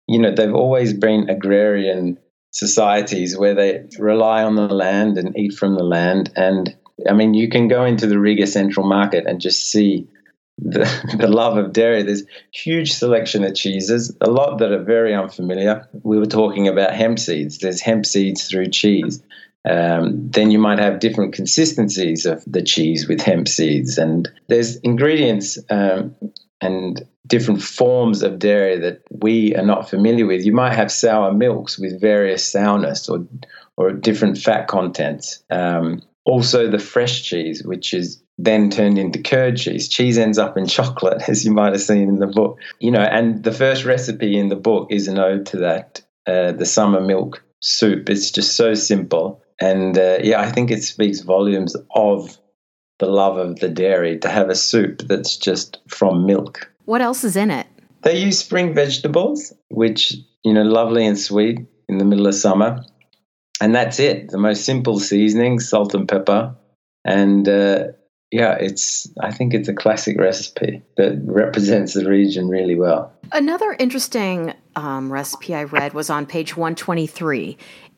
You 0.07 0.19
know, 0.19 0.35
they've 0.35 0.55
always 0.55 0.93
been 0.93 1.31
agrarian 1.31 2.19
societies 2.53 3.37
where 3.37 3.55
they 3.55 3.87
rely 3.99 4.43
on 4.43 4.55
the 4.57 4.69
land 4.69 5.19
and 5.19 5.37
eat 5.39 5.55
from 5.55 5.75
the 5.75 5.83
land. 5.83 6.33
And 6.37 6.77
I 7.09 7.13
mean, 7.13 7.35
you 7.35 7.49
can 7.49 7.69
go 7.69 7.85
into 7.85 8.07
the 8.07 8.19
Riga 8.19 8.47
Central 8.47 8.87
Market 8.87 9.27
and 9.27 9.41
just 9.41 9.71
see 9.71 10.07
the, 10.59 11.17
the 11.19 11.29
love 11.29 11.57
of 11.57 11.73
dairy. 11.73 12.03
There's 12.03 12.25
huge 12.53 12.93
selection 12.93 13.45
of 13.45 13.55
cheeses, 13.55 14.15
a 14.21 14.31
lot 14.31 14.59
that 14.59 14.73
are 14.73 14.83
very 14.83 15.15
unfamiliar. 15.15 15.89
We 16.03 16.19
were 16.19 16.27
talking 16.27 16.69
about 16.69 16.95
hemp 16.95 17.19
seeds. 17.19 17.59
There's 17.59 17.81
hemp 17.81 18.07
seeds 18.07 18.49
through 18.49 18.69
cheese. 18.69 19.23
Um, 19.67 20.31
then 20.31 20.51
you 20.51 20.59
might 20.59 20.79
have 20.79 21.01
different 21.01 21.35
consistencies 21.35 22.25
of 22.25 22.45
the 22.47 22.63
cheese 22.63 23.09
with 23.09 23.21
hemp 23.21 23.49
seeds, 23.49 23.99
and 23.99 24.31
there's 24.49 24.77
ingredients 24.77 25.59
um, 25.71 26.15
and 26.61 27.07
different 27.27 27.63
forms 27.63 28.23
of 28.23 28.39
dairy 28.39 28.79
that 28.79 29.03
we 29.11 29.57
are 29.57 29.65
not 29.65 29.91
familiar 29.91 30.27
with. 30.27 30.45
You 30.45 30.53
might 30.53 30.75
have 30.75 30.93
sour 30.93 31.33
milks 31.33 31.79
with 31.79 32.01
various 32.01 32.47
sourness 32.47 33.09
or 33.09 33.27
or 33.77 33.93
different 33.93 34.39
fat 34.39 34.69
contents. 34.69 35.43
Um, 35.51 36.01
also, 36.25 36.71
the 36.71 36.79
fresh 36.79 37.23
cheese, 37.23 37.63
which 37.65 37.93
is 37.93 38.23
then 38.39 38.71
turned 38.71 38.99
into 38.99 39.23
curd 39.23 39.57
cheese. 39.57 39.89
Cheese 39.89 40.19
ends 40.19 40.39
up 40.39 40.57
in 40.57 40.67
chocolate, 40.67 41.23
as 41.29 41.45
you 41.45 41.53
might 41.53 41.73
have 41.73 41.83
seen 41.83 42.09
in 42.09 42.19
the 42.21 42.27
book. 42.27 42.59
You 42.79 42.93
know, 42.93 43.03
and 43.03 43.43
the 43.43 43.53
first 43.53 43.85
recipe 43.85 44.39
in 44.39 44.49
the 44.49 44.57
book 44.57 44.89
is 44.91 45.09
an 45.09 45.19
ode 45.19 45.47
to 45.47 45.57
that, 45.59 46.03
uh, 46.27 46.53
the 46.53 46.67
summer 46.67 47.01
milk 47.01 47.43
soup. 47.61 48.09
It's 48.09 48.31
just 48.31 48.57
so 48.57 48.75
simple 48.75 49.43
and 49.61 49.99
uh, 49.99 50.19
yeah, 50.23 50.41
I 50.41 50.51
think 50.51 50.71
it 50.71 50.83
speaks 50.83 51.21
volumes 51.21 51.77
of 51.95 52.39
the 52.99 53.07
love 53.07 53.37
of 53.37 53.61
the 53.61 53.69
dairy 53.69 54.19
to 54.19 54.29
have 54.29 54.49
a 54.49 54.55
soup 54.55 55.03
that's 55.03 55.37
just 55.37 55.79
from 55.89 56.27
milk. 56.27 56.71
What 56.85 57.03
else 57.03 57.25
is 57.25 57.37
in 57.37 57.51
it? 57.51 57.67
They 58.03 58.19
use 58.19 58.39
spring 58.39 58.75
vegetables, 58.75 59.53
which, 59.69 60.15
you 60.45 60.53
know, 60.53 60.63
lovely 60.63 61.05
and 61.05 61.19
sweet 61.19 61.67
in 61.89 61.99
the 61.99 62.05
middle 62.05 62.27
of 62.27 62.35
summer. 62.35 62.85
And 63.61 63.75
that's 63.75 63.99
it. 63.99 64.31
The 64.31 64.39
most 64.39 64.65
simple 64.65 65.01
seasoning, 65.01 65.61
salt 65.61 65.95
and 65.95 66.09
pepper. 66.09 66.55
And 67.05 67.49
uh, 67.49 67.89
yeah, 68.31 68.53
it's, 68.55 69.11
I 69.21 69.33
think 69.33 69.55
it's 69.55 69.69
a 69.69 69.75
classic 69.75 70.19
recipe 70.19 70.83
that 70.97 71.21
represents 71.25 71.95
the 71.95 72.09
region 72.09 72.49
really 72.49 72.75
well. 72.75 73.13
Another 73.33 73.75
interesting 73.79 74.55
um, 74.77 75.13
recipe 75.13 75.55
I 75.55 75.65
read 75.65 75.95
was 75.95 76.11
on 76.11 76.27
page 76.27 76.57
123. 76.57 77.57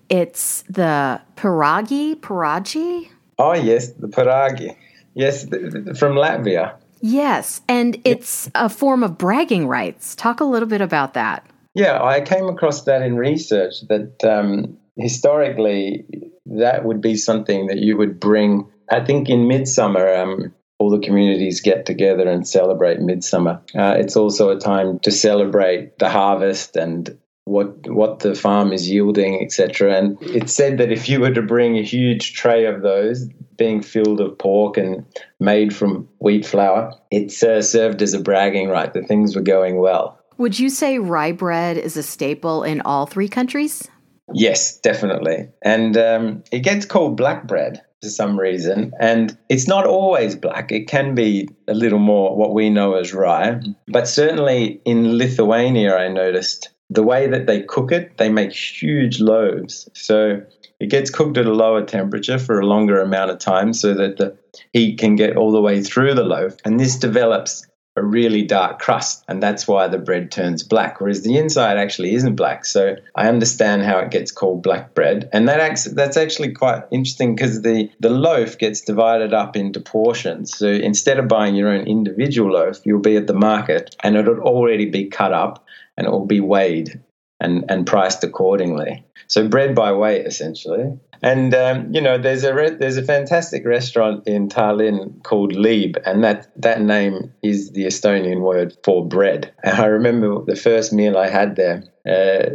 It's 0.09 0.63
the 0.63 1.21
piragi, 1.37 2.17
piragi. 2.17 3.09
Oh 3.39 3.53
yes, 3.53 3.93
the 3.93 4.09
piragi. 4.09 4.77
Yes, 5.15 5.45
from 5.45 6.15
Latvia. 6.15 6.75
Yes, 7.01 7.61
and 7.69 8.01
it's 8.05 8.51
a 8.55 8.69
form 8.69 9.03
of 9.03 9.19
bragging 9.19 9.67
rights. 9.67 10.15
Talk 10.15 10.41
a 10.41 10.45
little 10.45 10.69
bit 10.69 10.81
about 10.81 11.15
that. 11.15 11.47
Yeah, 11.75 12.03
I 12.03 12.21
came 12.21 12.47
across 12.47 12.83
that 12.85 13.03
in 13.03 13.17
research 13.17 13.75
that 13.89 14.25
um, 14.25 14.77
historically 14.97 16.07
that 16.47 16.85
would 16.85 17.01
be 17.01 17.17
something 17.17 17.67
that 17.67 17.79
you 17.79 17.97
would 17.97 18.19
bring. 18.19 18.67
I 18.91 19.05
think 19.05 19.29
in 19.29 19.47
midsummer, 19.47 20.13
um, 20.15 20.55
all 20.79 20.91
the 20.91 21.05
communities 21.05 21.61
get 21.61 21.87
together 21.87 22.29
and 22.29 22.49
celebrate 22.49 23.01
midsummer. 23.01 23.61
Uh, 23.77 23.95
it's 23.99 24.17
also 24.17 24.51
a 24.51 24.59
time 24.59 24.99
to 25.01 25.11
celebrate 25.11 25.99
the 25.99 26.09
harvest 26.09 26.77
and 26.77 27.17
what 27.49 27.89
what 27.89 28.21
the 28.21 28.35
farm 28.35 28.73
is 28.73 28.89
yielding, 28.89 29.43
etc. 29.43 29.97
And 29.97 30.21
it 30.23 30.51
said 30.51 30.79
that 30.79 30.93
if 30.93 31.09
you 31.09 31.21
were 31.21 31.33
to 31.33 31.43
bring 31.43 31.77
a 31.79 31.83
huge 31.83 32.35
tray 32.35 32.67
of 32.67 32.83
those, 32.83 33.29
being 33.57 33.83
filled 33.83 34.21
of 34.21 34.39
pork 34.39 34.77
and 34.77 35.05
made 35.41 35.75
from 35.75 36.09
wheat 36.19 36.47
flour, 36.47 36.93
it 37.11 37.43
uh, 37.43 37.63
served 37.63 38.03
as 38.03 38.15
a 38.15 38.21
bragging 38.21 38.69
right 38.69 38.93
that 38.93 39.09
things 39.09 39.35
were 39.35 39.43
going 39.43 39.79
well. 39.79 40.19
Would 40.39 40.59
you 40.59 40.71
say 40.71 40.99
rye 40.99 41.33
bread 41.33 41.77
is 41.77 41.97
a 41.97 42.03
staple 42.03 42.63
in 42.63 42.81
all 42.83 43.07
three 43.07 43.29
countries? 43.29 43.89
Yes, 44.33 44.79
definitely. 44.79 45.49
And 45.63 45.97
um, 45.97 46.45
it 46.53 46.61
gets 46.61 46.87
called 46.87 47.17
black 47.17 47.47
bread 47.47 47.83
for 48.03 48.09
some 48.09 48.39
reason. 48.39 48.93
And 49.01 49.37
it's 49.49 49.67
not 49.67 49.87
always 49.87 50.37
black, 50.37 50.71
it 50.71 50.87
can 50.87 51.15
be 51.15 51.49
a 51.67 51.75
little 51.75 51.99
more 51.99 52.37
what 52.37 52.55
we 52.55 52.71
know 52.71 52.95
as 52.95 53.13
rye. 53.13 53.61
But 53.89 54.07
certainly 54.07 54.81
in 54.85 55.19
Lithuania, 55.19 55.97
I 55.97 56.09
noticed 56.09 56.71
the 56.91 57.03
way 57.03 57.27
that 57.27 57.47
they 57.47 57.63
cook 57.63 57.93
it, 57.93 58.17
they 58.17 58.29
make 58.29 58.53
huge 58.53 59.21
loaves. 59.21 59.89
So 59.93 60.43
it 60.81 60.91
gets 60.91 61.11
cooked 61.11 61.37
at 61.37 61.47
a 61.47 61.53
lower 61.53 61.85
temperature 61.85 62.39
for 62.39 62.61
a 62.61 62.67
longer 62.67 63.01
amount 63.01 63.31
of 63.31 63.39
time 63.39 63.73
so 63.73 63.95
that 63.95 64.17
the 64.17 64.37
heat 64.73 64.99
can 64.99 65.17
get 65.17 65.37
all 65.37 65.53
the 65.53 65.61
way 65.61 65.83
through 65.83 66.15
the 66.15 66.25
loaf. 66.25 66.57
And 66.65 66.79
this 66.79 66.97
develops 66.97 67.67
a 67.99 68.05
really 68.05 68.43
dark 68.43 68.79
crust, 68.79 69.25
and 69.29 69.43
that's 69.43 69.67
why 69.67 69.89
the 69.89 69.99
bread 69.99 70.31
turns 70.31 70.63
black, 70.63 71.01
whereas 71.01 71.23
the 71.23 71.37
inside 71.37 71.77
actually 71.77 72.15
isn't 72.15 72.37
black. 72.37 72.65
So 72.65 72.95
I 73.17 73.29
understand 73.29 73.83
how 73.83 73.99
it 73.99 74.11
gets 74.11 74.31
called 74.31 74.63
black 74.63 74.95
bread, 74.95 75.29
and 75.33 75.49
that 75.49 75.61
acts, 75.61 75.85
that's 75.85 76.17
actually 76.17 76.53
quite 76.53 76.85
interesting 76.93 77.35
because 77.35 77.63
the 77.63 77.91
the 77.99 78.11
loaf 78.11 78.57
gets 78.57 78.81
divided 78.81 79.35
up 79.35 79.57
into 79.57 79.81
portions. 79.81 80.57
So 80.57 80.69
instead 80.69 81.19
of 81.19 81.27
buying 81.27 81.57
your 81.57 81.71
own 81.71 81.87
individual 81.87 82.53
loaf, 82.53 82.79
you'll 82.85 83.01
be 83.01 83.17
at 83.17 83.27
the 83.27 83.35
market, 83.35 83.97
and 84.05 84.17
it'll 84.17 84.41
already 84.41 84.87
be 84.87 85.07
cut 85.07 85.33
up 85.33 85.65
and 85.99 86.07
it 86.07 86.11
will 86.11 86.27
be 86.27 86.41
weighed 86.41 87.01
and, 87.41 87.65
and 87.69 87.87
priced 87.87 88.25
accordingly. 88.25 89.05
So 89.27 89.47
bread 89.49 89.75
by 89.75 89.93
weight, 89.93 90.27
essentially. 90.27 90.99
And 91.21 91.53
um, 91.53 91.93
you 91.93 92.01
know, 92.01 92.17
there's 92.17 92.45
a 92.45 92.55
re- 92.55 92.77
there's 92.77 92.97
a 92.97 93.03
fantastic 93.03 93.67
restaurant 93.67 94.27
in 94.29 94.49
Tallinn 94.49 95.23
called 95.25 95.53
Leib, 95.53 95.97
and 96.07 96.23
that 96.23 96.53
that 96.63 96.81
name 96.81 97.33
is 97.43 97.73
the 97.73 97.87
Estonian 97.87 98.41
word 98.41 98.77
for 98.85 99.07
bread. 99.07 99.53
And 99.65 99.77
I 99.77 99.87
remember 99.87 100.45
the 100.45 100.55
first 100.55 100.93
meal 100.93 101.19
I 101.19 101.29
had 101.29 101.57
there. 101.57 101.83
Uh, 102.09 102.51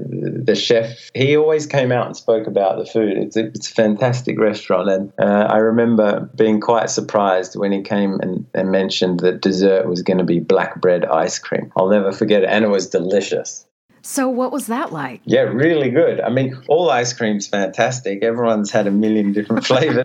the 0.46 0.56
chef 0.56 1.12
he 1.14 1.38
always 1.38 1.66
came 1.66 1.92
out 1.92 2.08
and 2.08 2.18
spoke 2.18 2.48
about 2.48 2.78
the 2.78 2.86
food. 2.86 3.18
It's 3.18 3.38
a, 3.38 3.46
it's 3.48 3.70
a 3.70 3.74
fantastic 3.74 4.40
restaurant, 4.40 4.90
and 4.90 5.14
uh, 5.20 5.48
I 5.50 5.58
remember 5.58 6.30
being 6.36 6.60
quite 6.60 6.90
surprised 6.90 7.56
when 7.56 7.72
he 7.72 7.82
came 7.82 8.20
and, 8.22 8.46
and 8.54 8.72
mentioned 8.72 9.20
that 9.20 9.42
dessert 9.42 9.88
was 9.88 10.02
going 10.02 10.18
to 10.18 10.24
be 10.24 10.40
black 10.40 10.82
bread 10.82 11.06
ice 11.06 11.38
cream. 11.40 11.72
I'll 11.78 11.90
never 11.90 12.12
forget 12.12 12.44
it, 12.44 12.50
and 12.50 12.66
it 12.66 12.70
was 12.70 12.90
delicious. 12.90 13.66
So, 14.06 14.28
what 14.28 14.52
was 14.52 14.68
that 14.68 14.92
like? 14.92 15.22
Yeah, 15.24 15.44
really 15.44 15.90
good. 15.90 16.20
I 16.20 16.30
mean, 16.30 16.62
all 16.68 16.90
ice 16.90 17.14
cream's 17.14 17.48
fantastic. 17.48 18.22
Everyone's 18.22 18.70
had 18.70 18.86
a 18.86 18.92
million 18.92 19.32
different 19.32 19.66
flavors. 19.66 20.04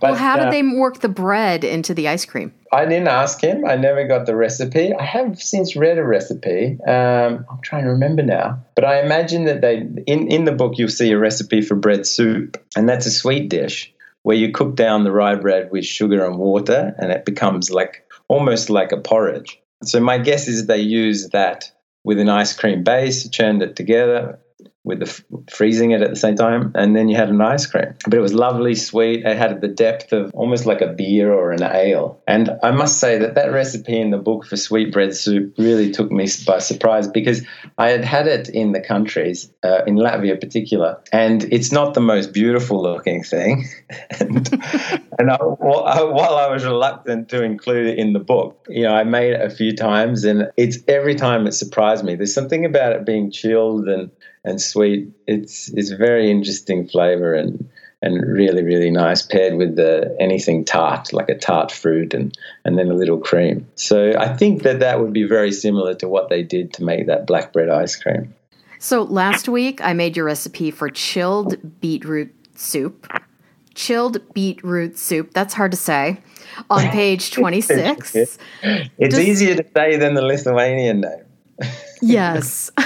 well, 0.00 0.14
how 0.14 0.38
did 0.38 0.48
uh, 0.48 0.50
they 0.50 0.62
work 0.62 1.00
the 1.00 1.10
bread 1.10 1.64
into 1.64 1.92
the 1.92 2.08
ice 2.08 2.24
cream? 2.24 2.54
I 2.72 2.86
didn't 2.86 3.08
ask 3.08 3.42
him. 3.42 3.66
I 3.66 3.76
never 3.76 4.08
got 4.08 4.24
the 4.24 4.34
recipe. 4.34 4.94
I 4.94 5.04
have 5.04 5.40
since 5.42 5.76
read 5.76 5.98
a 5.98 6.04
recipe. 6.04 6.78
Um, 6.86 7.44
I'm 7.50 7.60
trying 7.62 7.84
to 7.84 7.90
remember 7.90 8.22
now, 8.22 8.64
but 8.74 8.86
I 8.86 9.02
imagine 9.02 9.44
that 9.44 9.60
they 9.60 9.86
in 10.06 10.28
in 10.28 10.46
the 10.46 10.52
book 10.52 10.78
you'll 10.78 10.88
see 10.88 11.12
a 11.12 11.18
recipe 11.18 11.60
for 11.60 11.74
bread 11.74 12.06
soup, 12.06 12.56
and 12.74 12.88
that's 12.88 13.04
a 13.04 13.10
sweet 13.10 13.50
dish 13.50 13.92
where 14.22 14.36
you 14.36 14.50
cook 14.50 14.76
down 14.76 15.04
the 15.04 15.12
rye 15.12 15.34
bread 15.34 15.70
with 15.70 15.84
sugar 15.84 16.24
and 16.24 16.38
water, 16.38 16.94
and 16.96 17.12
it 17.12 17.26
becomes 17.26 17.70
like 17.70 18.08
almost 18.28 18.70
like 18.70 18.92
a 18.92 18.96
porridge. 18.96 19.60
So 19.84 20.00
my 20.00 20.16
guess 20.16 20.48
is 20.48 20.66
they 20.66 20.80
use 20.80 21.28
that 21.30 21.70
with 22.04 22.18
an 22.18 22.28
ice 22.28 22.52
cream 22.54 22.82
base, 22.82 23.28
churned 23.28 23.62
it 23.62 23.76
together 23.76 24.38
with 24.84 24.98
the 24.98 25.06
f- 25.06 25.22
freezing 25.50 25.92
it 25.92 26.02
at 26.02 26.10
the 26.10 26.16
same 26.16 26.34
time, 26.34 26.72
and 26.74 26.96
then 26.96 27.08
you 27.08 27.16
had 27.16 27.28
an 27.28 27.40
ice 27.40 27.66
cream. 27.66 27.94
But 28.04 28.14
it 28.14 28.20
was 28.20 28.34
lovely, 28.34 28.74
sweet. 28.74 29.24
It 29.24 29.36
had 29.36 29.60
the 29.60 29.68
depth 29.68 30.12
of 30.12 30.32
almost 30.34 30.66
like 30.66 30.80
a 30.80 30.88
beer 30.88 31.32
or 31.32 31.52
an 31.52 31.62
ale. 31.62 32.20
And 32.26 32.50
I 32.62 32.72
must 32.72 32.98
say 32.98 33.18
that 33.18 33.36
that 33.36 33.52
recipe 33.52 33.98
in 34.00 34.10
the 34.10 34.18
book 34.18 34.44
for 34.44 34.56
sweetbread 34.56 35.14
soup 35.14 35.54
really 35.56 35.92
took 35.92 36.10
me 36.10 36.26
by 36.46 36.58
surprise 36.58 37.06
because 37.06 37.42
I 37.78 37.90
had 37.90 38.04
had 38.04 38.26
it 38.26 38.48
in 38.48 38.72
the 38.72 38.80
countries, 38.80 39.50
uh, 39.62 39.84
in 39.86 39.96
Latvia 39.96 40.32
in 40.32 40.38
particular, 40.38 41.00
and 41.12 41.44
it's 41.52 41.70
not 41.70 41.94
the 41.94 42.00
most 42.00 42.32
beautiful 42.32 42.82
looking 42.82 43.22
thing. 43.22 43.68
and, 44.20 44.48
and 45.18 45.30
I, 45.30 45.36
while, 45.36 45.84
I, 45.84 46.02
while 46.02 46.36
I 46.36 46.48
was 46.48 46.64
reluctant 46.64 47.28
to 47.28 47.44
include 47.44 47.86
it 47.86 47.98
in 47.98 48.14
the 48.14 48.20
book, 48.20 48.66
you 48.68 48.82
know, 48.82 48.94
I 48.94 49.04
made 49.04 49.34
it 49.34 49.40
a 49.40 49.50
few 49.50 49.76
times, 49.76 50.24
and 50.24 50.50
it's 50.56 50.78
every 50.88 51.14
time 51.14 51.46
it 51.46 51.52
surprised 51.52 52.04
me. 52.04 52.16
There's 52.16 52.34
something 52.34 52.64
about 52.64 52.92
it 52.92 53.06
being 53.06 53.30
chilled 53.30 53.88
and 53.88 54.10
and 54.44 54.60
sweet. 54.60 55.10
It's 55.26 55.68
it's 55.70 55.90
very 55.90 56.30
interesting 56.30 56.88
flavor 56.88 57.34
and 57.34 57.68
and 58.00 58.20
really 58.26 58.62
really 58.62 58.90
nice 58.90 59.22
paired 59.22 59.54
with 59.54 59.76
the 59.76 60.16
anything 60.18 60.64
tart 60.64 61.12
like 61.12 61.28
a 61.28 61.38
tart 61.38 61.70
fruit 61.70 62.14
and 62.14 62.36
and 62.64 62.78
then 62.78 62.90
a 62.90 62.94
little 62.94 63.18
cream. 63.18 63.66
So 63.76 64.12
I 64.18 64.36
think 64.36 64.62
that 64.64 64.80
that 64.80 65.00
would 65.00 65.12
be 65.12 65.24
very 65.24 65.52
similar 65.52 65.94
to 65.96 66.08
what 66.08 66.28
they 66.28 66.42
did 66.42 66.72
to 66.74 66.84
make 66.84 67.06
that 67.06 67.26
black 67.26 67.52
bread 67.52 67.68
ice 67.68 67.96
cream. 67.96 68.34
So 68.78 69.02
last 69.04 69.48
week 69.48 69.80
I 69.80 69.92
made 69.92 70.16
your 70.16 70.26
recipe 70.26 70.72
for 70.72 70.88
chilled 70.90 71.80
beetroot 71.80 72.34
soup. 72.56 73.06
Chilled 73.74 74.18
beetroot 74.34 74.98
soup. 74.98 75.32
That's 75.32 75.54
hard 75.54 75.70
to 75.70 75.76
say. 75.76 76.20
On 76.68 76.82
page 76.90 77.30
26. 77.30 78.14
it's 78.16 78.38
Just, 79.00 79.18
easier 79.18 79.54
to 79.54 79.64
say 79.74 79.96
than 79.96 80.14
the 80.14 80.22
Lithuanian 80.22 81.00
name. 81.00 81.70
yes. 82.02 82.70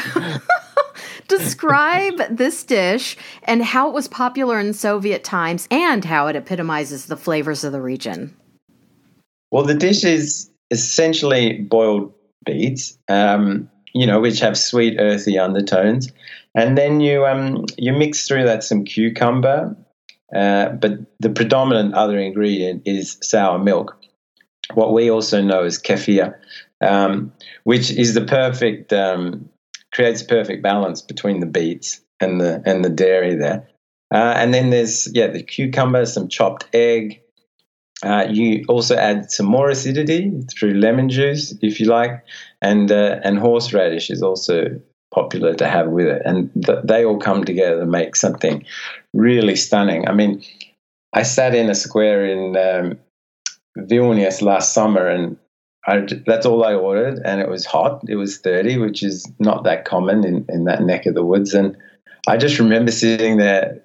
Describe 1.28 2.20
this 2.30 2.64
dish 2.64 3.16
and 3.44 3.62
how 3.62 3.88
it 3.88 3.94
was 3.94 4.08
popular 4.08 4.58
in 4.60 4.72
Soviet 4.72 5.24
times 5.24 5.66
and 5.70 6.04
how 6.04 6.26
it 6.26 6.36
epitomizes 6.36 7.06
the 7.06 7.16
flavors 7.16 7.64
of 7.64 7.72
the 7.72 7.80
region. 7.80 8.36
Well, 9.50 9.64
the 9.64 9.74
dish 9.74 10.04
is 10.04 10.50
essentially 10.70 11.60
boiled 11.60 12.12
beets, 12.44 12.98
um, 13.08 13.70
you 13.94 14.06
know, 14.06 14.20
which 14.20 14.40
have 14.40 14.58
sweet, 14.58 14.96
earthy 14.98 15.38
undertones, 15.38 16.12
and 16.54 16.76
then 16.76 17.00
you 17.00 17.26
um, 17.26 17.64
you 17.76 17.92
mix 17.92 18.26
through 18.26 18.44
that 18.44 18.64
some 18.64 18.84
cucumber, 18.84 19.76
uh, 20.34 20.70
but 20.70 20.98
the 21.20 21.30
predominant 21.30 21.94
other 21.94 22.18
ingredient 22.18 22.82
is 22.84 23.18
sour 23.22 23.58
milk, 23.58 23.96
what 24.74 24.92
we 24.92 25.10
also 25.10 25.40
know 25.42 25.64
as 25.64 25.78
kefir, 25.78 26.34
um, 26.80 27.32
which 27.64 27.90
is 27.90 28.14
the 28.14 28.24
perfect 28.24 28.92
um, 28.92 29.48
creates 29.96 30.22
perfect 30.22 30.62
balance 30.62 31.00
between 31.00 31.40
the 31.40 31.46
beets 31.46 32.02
and 32.20 32.38
the 32.38 32.62
and 32.66 32.84
the 32.84 32.90
dairy 32.90 33.34
there. 33.34 33.66
Uh, 34.12 34.34
and 34.36 34.52
then 34.52 34.68
there's 34.68 35.08
yeah 35.14 35.28
the 35.28 35.42
cucumber, 35.42 36.04
some 36.04 36.28
chopped 36.28 36.66
egg. 36.74 37.22
Uh, 38.02 38.26
you 38.30 38.62
also 38.68 38.94
add 38.94 39.32
some 39.32 39.46
more 39.46 39.70
acidity 39.70 40.30
through 40.52 40.74
lemon 40.74 41.08
juice 41.08 41.54
if 41.62 41.80
you 41.80 41.86
like, 41.86 42.22
and 42.60 42.92
uh, 42.92 43.18
and 43.24 43.38
horseradish 43.38 44.10
is 44.10 44.22
also 44.22 44.78
popular 45.14 45.54
to 45.54 45.66
have 45.66 45.88
with 45.88 46.06
it, 46.06 46.22
and 46.26 46.50
th- 46.66 46.84
they 46.84 47.02
all 47.02 47.18
come 47.18 47.42
together 47.44 47.80
to 47.80 47.86
make 47.86 48.14
something 48.16 48.62
really 49.14 49.56
stunning. 49.56 50.06
I 50.06 50.12
mean, 50.12 50.44
I 51.14 51.22
sat 51.22 51.54
in 51.54 51.70
a 51.70 51.74
square 51.74 52.26
in 52.26 52.54
um, 52.54 52.98
Vilnius 53.78 54.42
last 54.42 54.74
summer, 54.74 55.08
and 55.08 55.38
I, 55.86 56.06
that's 56.26 56.46
all 56.46 56.64
I 56.64 56.74
ordered, 56.74 57.20
and 57.24 57.40
it 57.40 57.48
was 57.48 57.64
hot. 57.64 58.02
It 58.08 58.16
was 58.16 58.38
30, 58.38 58.78
which 58.78 59.02
is 59.02 59.30
not 59.38 59.64
that 59.64 59.84
common 59.84 60.24
in, 60.24 60.44
in 60.48 60.64
that 60.64 60.82
neck 60.82 61.06
of 61.06 61.14
the 61.14 61.24
woods. 61.24 61.54
And 61.54 61.76
I 62.26 62.36
just 62.36 62.58
remember 62.58 62.90
sitting 62.90 63.36
there 63.36 63.82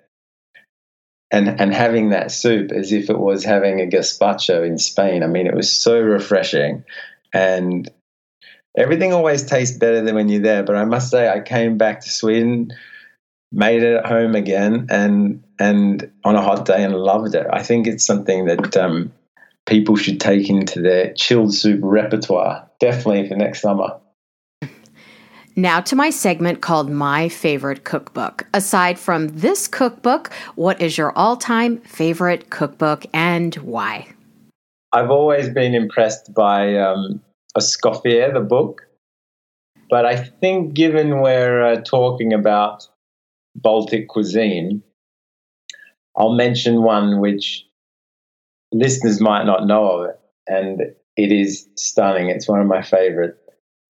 and, 1.30 1.48
and 1.48 1.74
having 1.74 2.10
that 2.10 2.32
soup 2.32 2.72
as 2.72 2.92
if 2.92 3.10
it 3.10 3.20
was 3.20 3.44
having 3.44 3.80
a 3.80 3.86
gazpacho 3.86 4.66
in 4.66 4.80
Spain. 4.80 5.22
I 5.22 5.28
mean, 5.28 5.46
it 5.46 5.56
was 5.56 5.72
so 5.72 6.00
refreshing. 6.00 6.84
And 7.34 7.90
everything 8.76 9.14
always 9.14 9.44
tastes 9.44 9.78
better 9.78 10.02
than 10.02 10.16
when 10.16 10.28
you're 10.28 10.42
there. 10.42 10.64
But 10.64 10.76
I 10.76 10.86
must 10.86 11.12
say, 11.12 11.30
I 11.30 11.40
came 11.40 11.78
back 11.78 12.02
to 12.02 12.10
Sweden, 12.10 12.72
made 13.52 13.84
it 13.84 13.98
at 13.98 14.06
home 14.06 14.36
again, 14.36 14.88
and 14.90 15.44
and 15.60 16.12
on 16.24 16.36
a 16.36 16.42
hot 16.42 16.66
day 16.66 16.84
and 16.84 16.96
loved 16.96 17.36
it. 17.36 17.46
I 17.52 17.64
think 17.64 17.88
it's 17.88 18.06
something 18.06 18.46
that 18.46 18.76
um, 18.76 19.14
people 19.72 19.96
should 19.96 20.20
take 20.20 20.50
into 20.50 20.82
their 20.82 21.14
chilled 21.14 21.54
soup 21.54 21.80
repertoire, 21.82 22.70
definitely 22.82 23.28
for 23.30 23.38
next 23.38 23.62
summer. 23.62 23.98
Now 25.56 25.80
to 25.82 25.96
my 25.96 26.10
segment 26.10 26.62
called 26.62 26.90
My 26.90 27.30
Favorite 27.30 27.86
Cookbook. 27.86 28.46
Aside 28.54 29.00
from 29.00 29.30
this 29.30 29.70
cookbook, 29.70 30.32
what 30.56 30.82
is 30.82 30.98
your 30.98 31.18
all 31.18 31.38
time 31.38 31.78
favorite 31.80 32.50
cookbook 32.50 33.06
and 33.14 33.56
why? 33.56 34.14
I've 34.92 35.10
always 35.10 35.48
been 35.48 35.74
impressed 35.74 36.34
by 36.34 36.76
um, 36.76 37.22
Escoffier, 37.58 38.34
the 38.34 38.42
book. 38.42 38.82
But 39.90 40.06
I 40.06 40.18
think, 40.18 40.74
given 40.74 41.22
we're 41.22 41.64
uh, 41.64 41.82
talking 41.82 42.34
about 42.34 42.88
Baltic 43.56 44.10
cuisine, 44.10 44.84
I'll 46.18 46.34
mention 46.34 46.84
one 46.84 47.20
which 47.20 47.66
listeners 48.72 49.20
might 49.20 49.46
not 49.46 49.68
know 49.68 49.92
of 49.92 50.10
it, 50.10 50.20
and 50.48 50.82
it 51.18 51.32
is 51.32 51.68
stunning. 51.76 52.30
It's 52.30 52.48
one 52.48 52.62
of 52.62 52.68
my 52.68 52.82
favorite. 52.82 53.38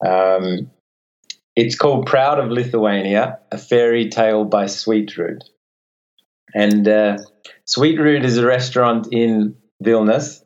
Um, 0.05 0.71
it's 1.55 1.75
called 1.75 2.05
Proud 2.05 2.39
of 2.39 2.50
Lithuania, 2.50 3.39
a 3.51 3.57
fairy 3.57 4.10
tale 4.10 4.45
by 4.45 4.65
Sweetroot. 4.65 5.43
And 6.53 6.88
uh, 6.88 7.17
Sweetroot 7.65 8.23
is 8.25 8.38
a 8.38 8.45
restaurant 8.45 9.08
in 9.12 9.56
Vilnius 9.84 10.41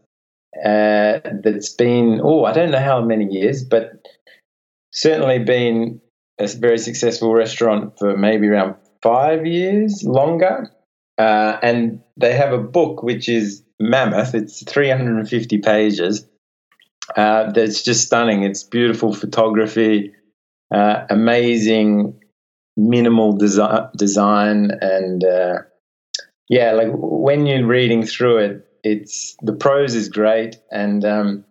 uh, 0.64 1.20
that's 1.44 1.74
been, 1.74 2.22
oh, 2.24 2.46
I 2.46 2.54
don't 2.54 2.72
know 2.72 2.80
how 2.80 3.02
many 3.02 3.26
years, 3.26 3.64
but 3.64 4.08
certainly 4.92 5.40
been 5.40 6.02
a 6.40 6.48
very 6.48 6.78
successful 6.78 7.34
restaurant 7.34 7.98
for 7.98 8.18
maybe 8.18 8.48
around 8.48 8.76
five 9.02 9.46
years 9.46 10.04
longer. 10.04 10.72
Uh, 11.18 11.58
and 11.64 12.02
they 12.18 12.34
have 12.34 12.52
a 12.52 12.58
book 12.58 13.04
which 13.04 13.30
is 13.30 13.64
mammoth. 13.90 14.34
It's 14.36 14.64
350 14.64 15.58
pages. 15.60 16.28
Uh, 17.16 17.52
that's 17.52 17.84
just 17.84 18.06
stunning. 18.06 18.44
It's 18.44 18.64
beautiful 18.64 19.14
photography, 19.14 20.14
uh, 20.74 21.06
amazing 21.10 22.20
minimal 22.78 23.38
desi- 23.38 23.92
design, 23.94 24.72
and 24.82 25.24
uh, 25.24 25.60
yeah, 26.50 26.72
like 26.72 26.90
when 26.92 27.46
you're 27.46 27.66
reading 27.66 28.06
through 28.06 28.38
it, 28.38 28.68
it's 28.84 29.36
the 29.42 29.54
prose 29.54 29.96
is 29.96 30.10
great, 30.10 30.58
and 30.72 31.06
um, 31.06 31.46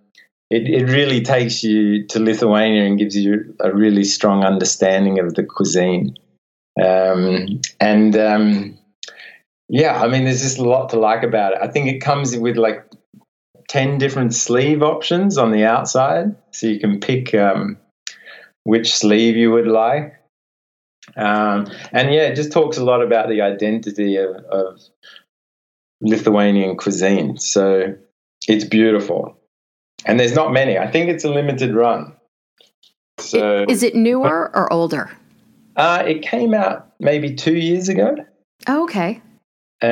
it, 0.51 0.69
it 0.69 0.85
really 0.91 1.23
takes 1.23 1.63
you 1.63 2.07
to 2.09 2.21
Lithuania 2.21 2.85
and 2.85 2.99
gives 2.99 3.17
you 3.17 3.55
a 3.61 3.73
really 3.73 4.05
strong 4.05 4.45
understanding 4.45 5.19
of 5.19 5.35
the 5.35 5.45
cuisine. 5.45 6.17
Um, 6.83 7.61
and 7.81 8.17
um, 8.17 8.79
yeah, 9.69 10.01
I 10.01 10.09
mean, 10.09 10.25
there's 10.25 10.43
just 10.43 10.59
a 10.59 10.65
lot 10.65 10.91
to 10.91 10.99
like 10.99 11.23
about 11.23 11.53
it. 11.53 11.59
I 11.63 11.69
think 11.69 11.89
it 11.89 12.01
comes 12.01 12.37
with 12.37 12.57
like 12.57 12.85
10 13.69 13.99
different 13.99 14.35
sleeve 14.35 14.83
options 14.83 15.39
on 15.39 15.53
the 15.53 15.65
outside. 15.65 16.35
So 16.53 16.67
you 16.67 16.79
can 16.79 17.01
pick 17.01 17.35
um, 17.35 17.79
which 18.65 18.95
sleeve 18.95 19.37
you 19.37 19.51
would 19.53 19.67
like. 19.67 20.15
Um, 21.17 21.71
and 21.93 22.13
yeah, 22.13 22.23
it 22.23 22.35
just 22.35 22.53
talks 22.53 22.77
a 22.77 22.85
lot 22.85 23.03
about 23.03 23.29
the 23.29 23.43
identity 23.43 24.17
of, 24.17 24.37
of 24.37 24.81
Lithuanian 26.01 26.77
cuisine. 26.77 27.39
So 27.39 27.95
it's 28.49 28.65
beautiful. 28.65 29.39
And 30.07 30.21
there's 30.21 30.35
not 30.35 30.53
many. 30.53 30.79
I 30.79 30.91
think 30.91 31.09
it's 31.09 31.25
a 31.25 31.31
limited 31.31 31.75
run. 31.75 32.13
So 33.19 33.65
is 33.69 33.83
it 33.83 33.95
newer 33.95 34.51
or 34.55 34.71
older? 34.73 35.11
Uh, 35.77 36.03
it 36.07 36.23
came 36.23 36.53
out 36.53 36.93
maybe 37.01 37.35
two 37.35 37.57
years 37.57 37.89
ago. 37.89 38.17
Oh, 38.67 38.85
okay. 38.85 39.23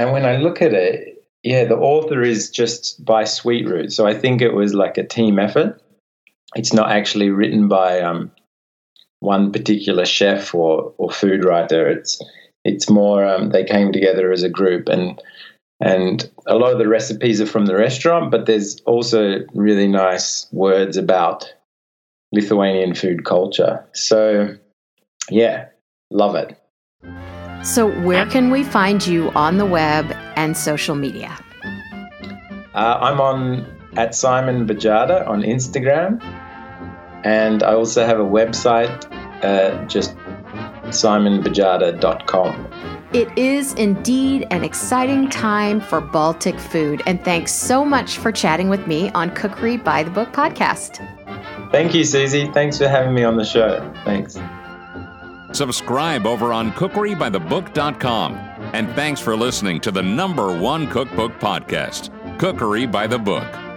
And 0.01 0.13
when 0.13 0.25
I 0.25 0.37
look 0.37 0.63
at 0.63 0.73
it, 0.73 1.25
yeah, 1.43 1.65
the 1.65 1.77
author 1.77 2.23
is 2.23 2.51
just 2.51 3.05
by 3.05 3.25
Sweetroot. 3.25 3.93
So 3.93 4.07
I 4.07 4.15
think 4.15 4.41
it 4.41 4.55
was 4.55 4.75
like 4.75 4.97
a 4.97 5.07
team 5.07 5.39
effort. 5.39 5.81
It's 6.55 6.73
not 6.73 6.91
actually 6.91 7.31
written 7.31 7.69
by 7.69 8.01
um, 8.01 8.31
one 9.21 9.53
particular 9.53 10.05
chef 10.05 10.55
or, 10.55 10.95
or 10.97 11.11
food 11.11 11.45
writer. 11.45 11.89
It's 11.89 12.21
it's 12.65 12.89
more 12.89 13.25
um, 13.25 13.51
they 13.51 13.65
came 13.65 13.93
together 13.93 14.33
as 14.33 14.43
a 14.43 14.49
group 14.49 14.89
and 14.89 15.21
and 15.81 16.31
a 16.47 16.55
lot 16.55 16.73
of 16.73 16.79
the 16.79 16.87
recipes 16.87 17.41
are 17.41 17.47
from 17.47 17.67
the 17.67 17.75
restaurant, 17.75 18.31
but 18.31 18.47
there's 18.47 18.81
also 18.83 19.41
really 19.53 19.89
nice 19.89 20.47
words 20.53 20.97
about 20.97 21.53
Lithuanian 22.31 22.95
food 22.95 23.25
culture. 23.25 23.85
So 23.93 24.57
yeah, 25.29 25.67
love 26.11 26.37
it. 26.37 26.57
So, 27.63 27.87
where 28.03 28.27
can 28.27 28.51
we 28.51 28.65
find 28.65 29.07
you 29.07 29.31
on 29.31 29.57
the 29.57 29.67
web 29.67 30.11
and 30.35 30.57
social 30.57 30.97
media? 30.97 31.39
Uh, 32.75 32.99
I'm 33.01 33.21
on 33.21 33.67
at 33.97 34.15
Simon 34.15 34.67
Bajada 34.67 35.29
on 35.29 35.43
Instagram, 35.43 36.21
and 37.25 37.63
I 37.63 37.75
also 37.75 38.05
have 38.05 38.19
a 38.19 38.25
website, 38.25 39.07
uh, 39.45 39.85
just 39.87 40.17
simonbajada.com. 40.87 42.69
It 43.13 43.39
is 43.39 43.75
indeed 43.75 44.47
an 44.51 44.65
exciting 44.65 45.29
time 45.29 45.81
for 45.81 46.01
Baltic 46.01 46.59
food, 46.59 47.03
and 47.07 47.23
thanks 47.23 47.53
so 47.53 47.85
much 47.85 48.19
for 48.19 48.33
chatting 48.33 48.71
with 48.71 48.87
me 48.87 49.11
on 49.11 49.31
Cookery 49.35 49.77
by 49.77 50.03
the 50.03 50.11
Book 50.11 50.33
podcast. 50.33 51.07
Thank 51.71 51.95
you, 51.95 52.05
Susie. 52.05 52.51
Thanks 52.53 52.79
for 52.79 52.89
having 52.89 53.15
me 53.15 53.23
on 53.23 53.37
the 53.37 53.45
show. 53.45 53.93
Thanks. 54.05 54.37
Subscribe 55.53 56.27
over 56.27 56.53
on 56.53 56.73
cookerybythebook.com. 56.73 58.35
And 58.73 58.89
thanks 58.95 59.21
for 59.21 59.37
listening 59.37 59.81
to 59.81 59.91
the 59.91 60.03
number 60.03 60.59
one 60.59 60.89
cookbook 60.89 61.33
podcast, 61.39 62.11
Cookery 62.39 62.87
by 62.87 63.07
the 63.07 63.19
Book. 63.19 63.72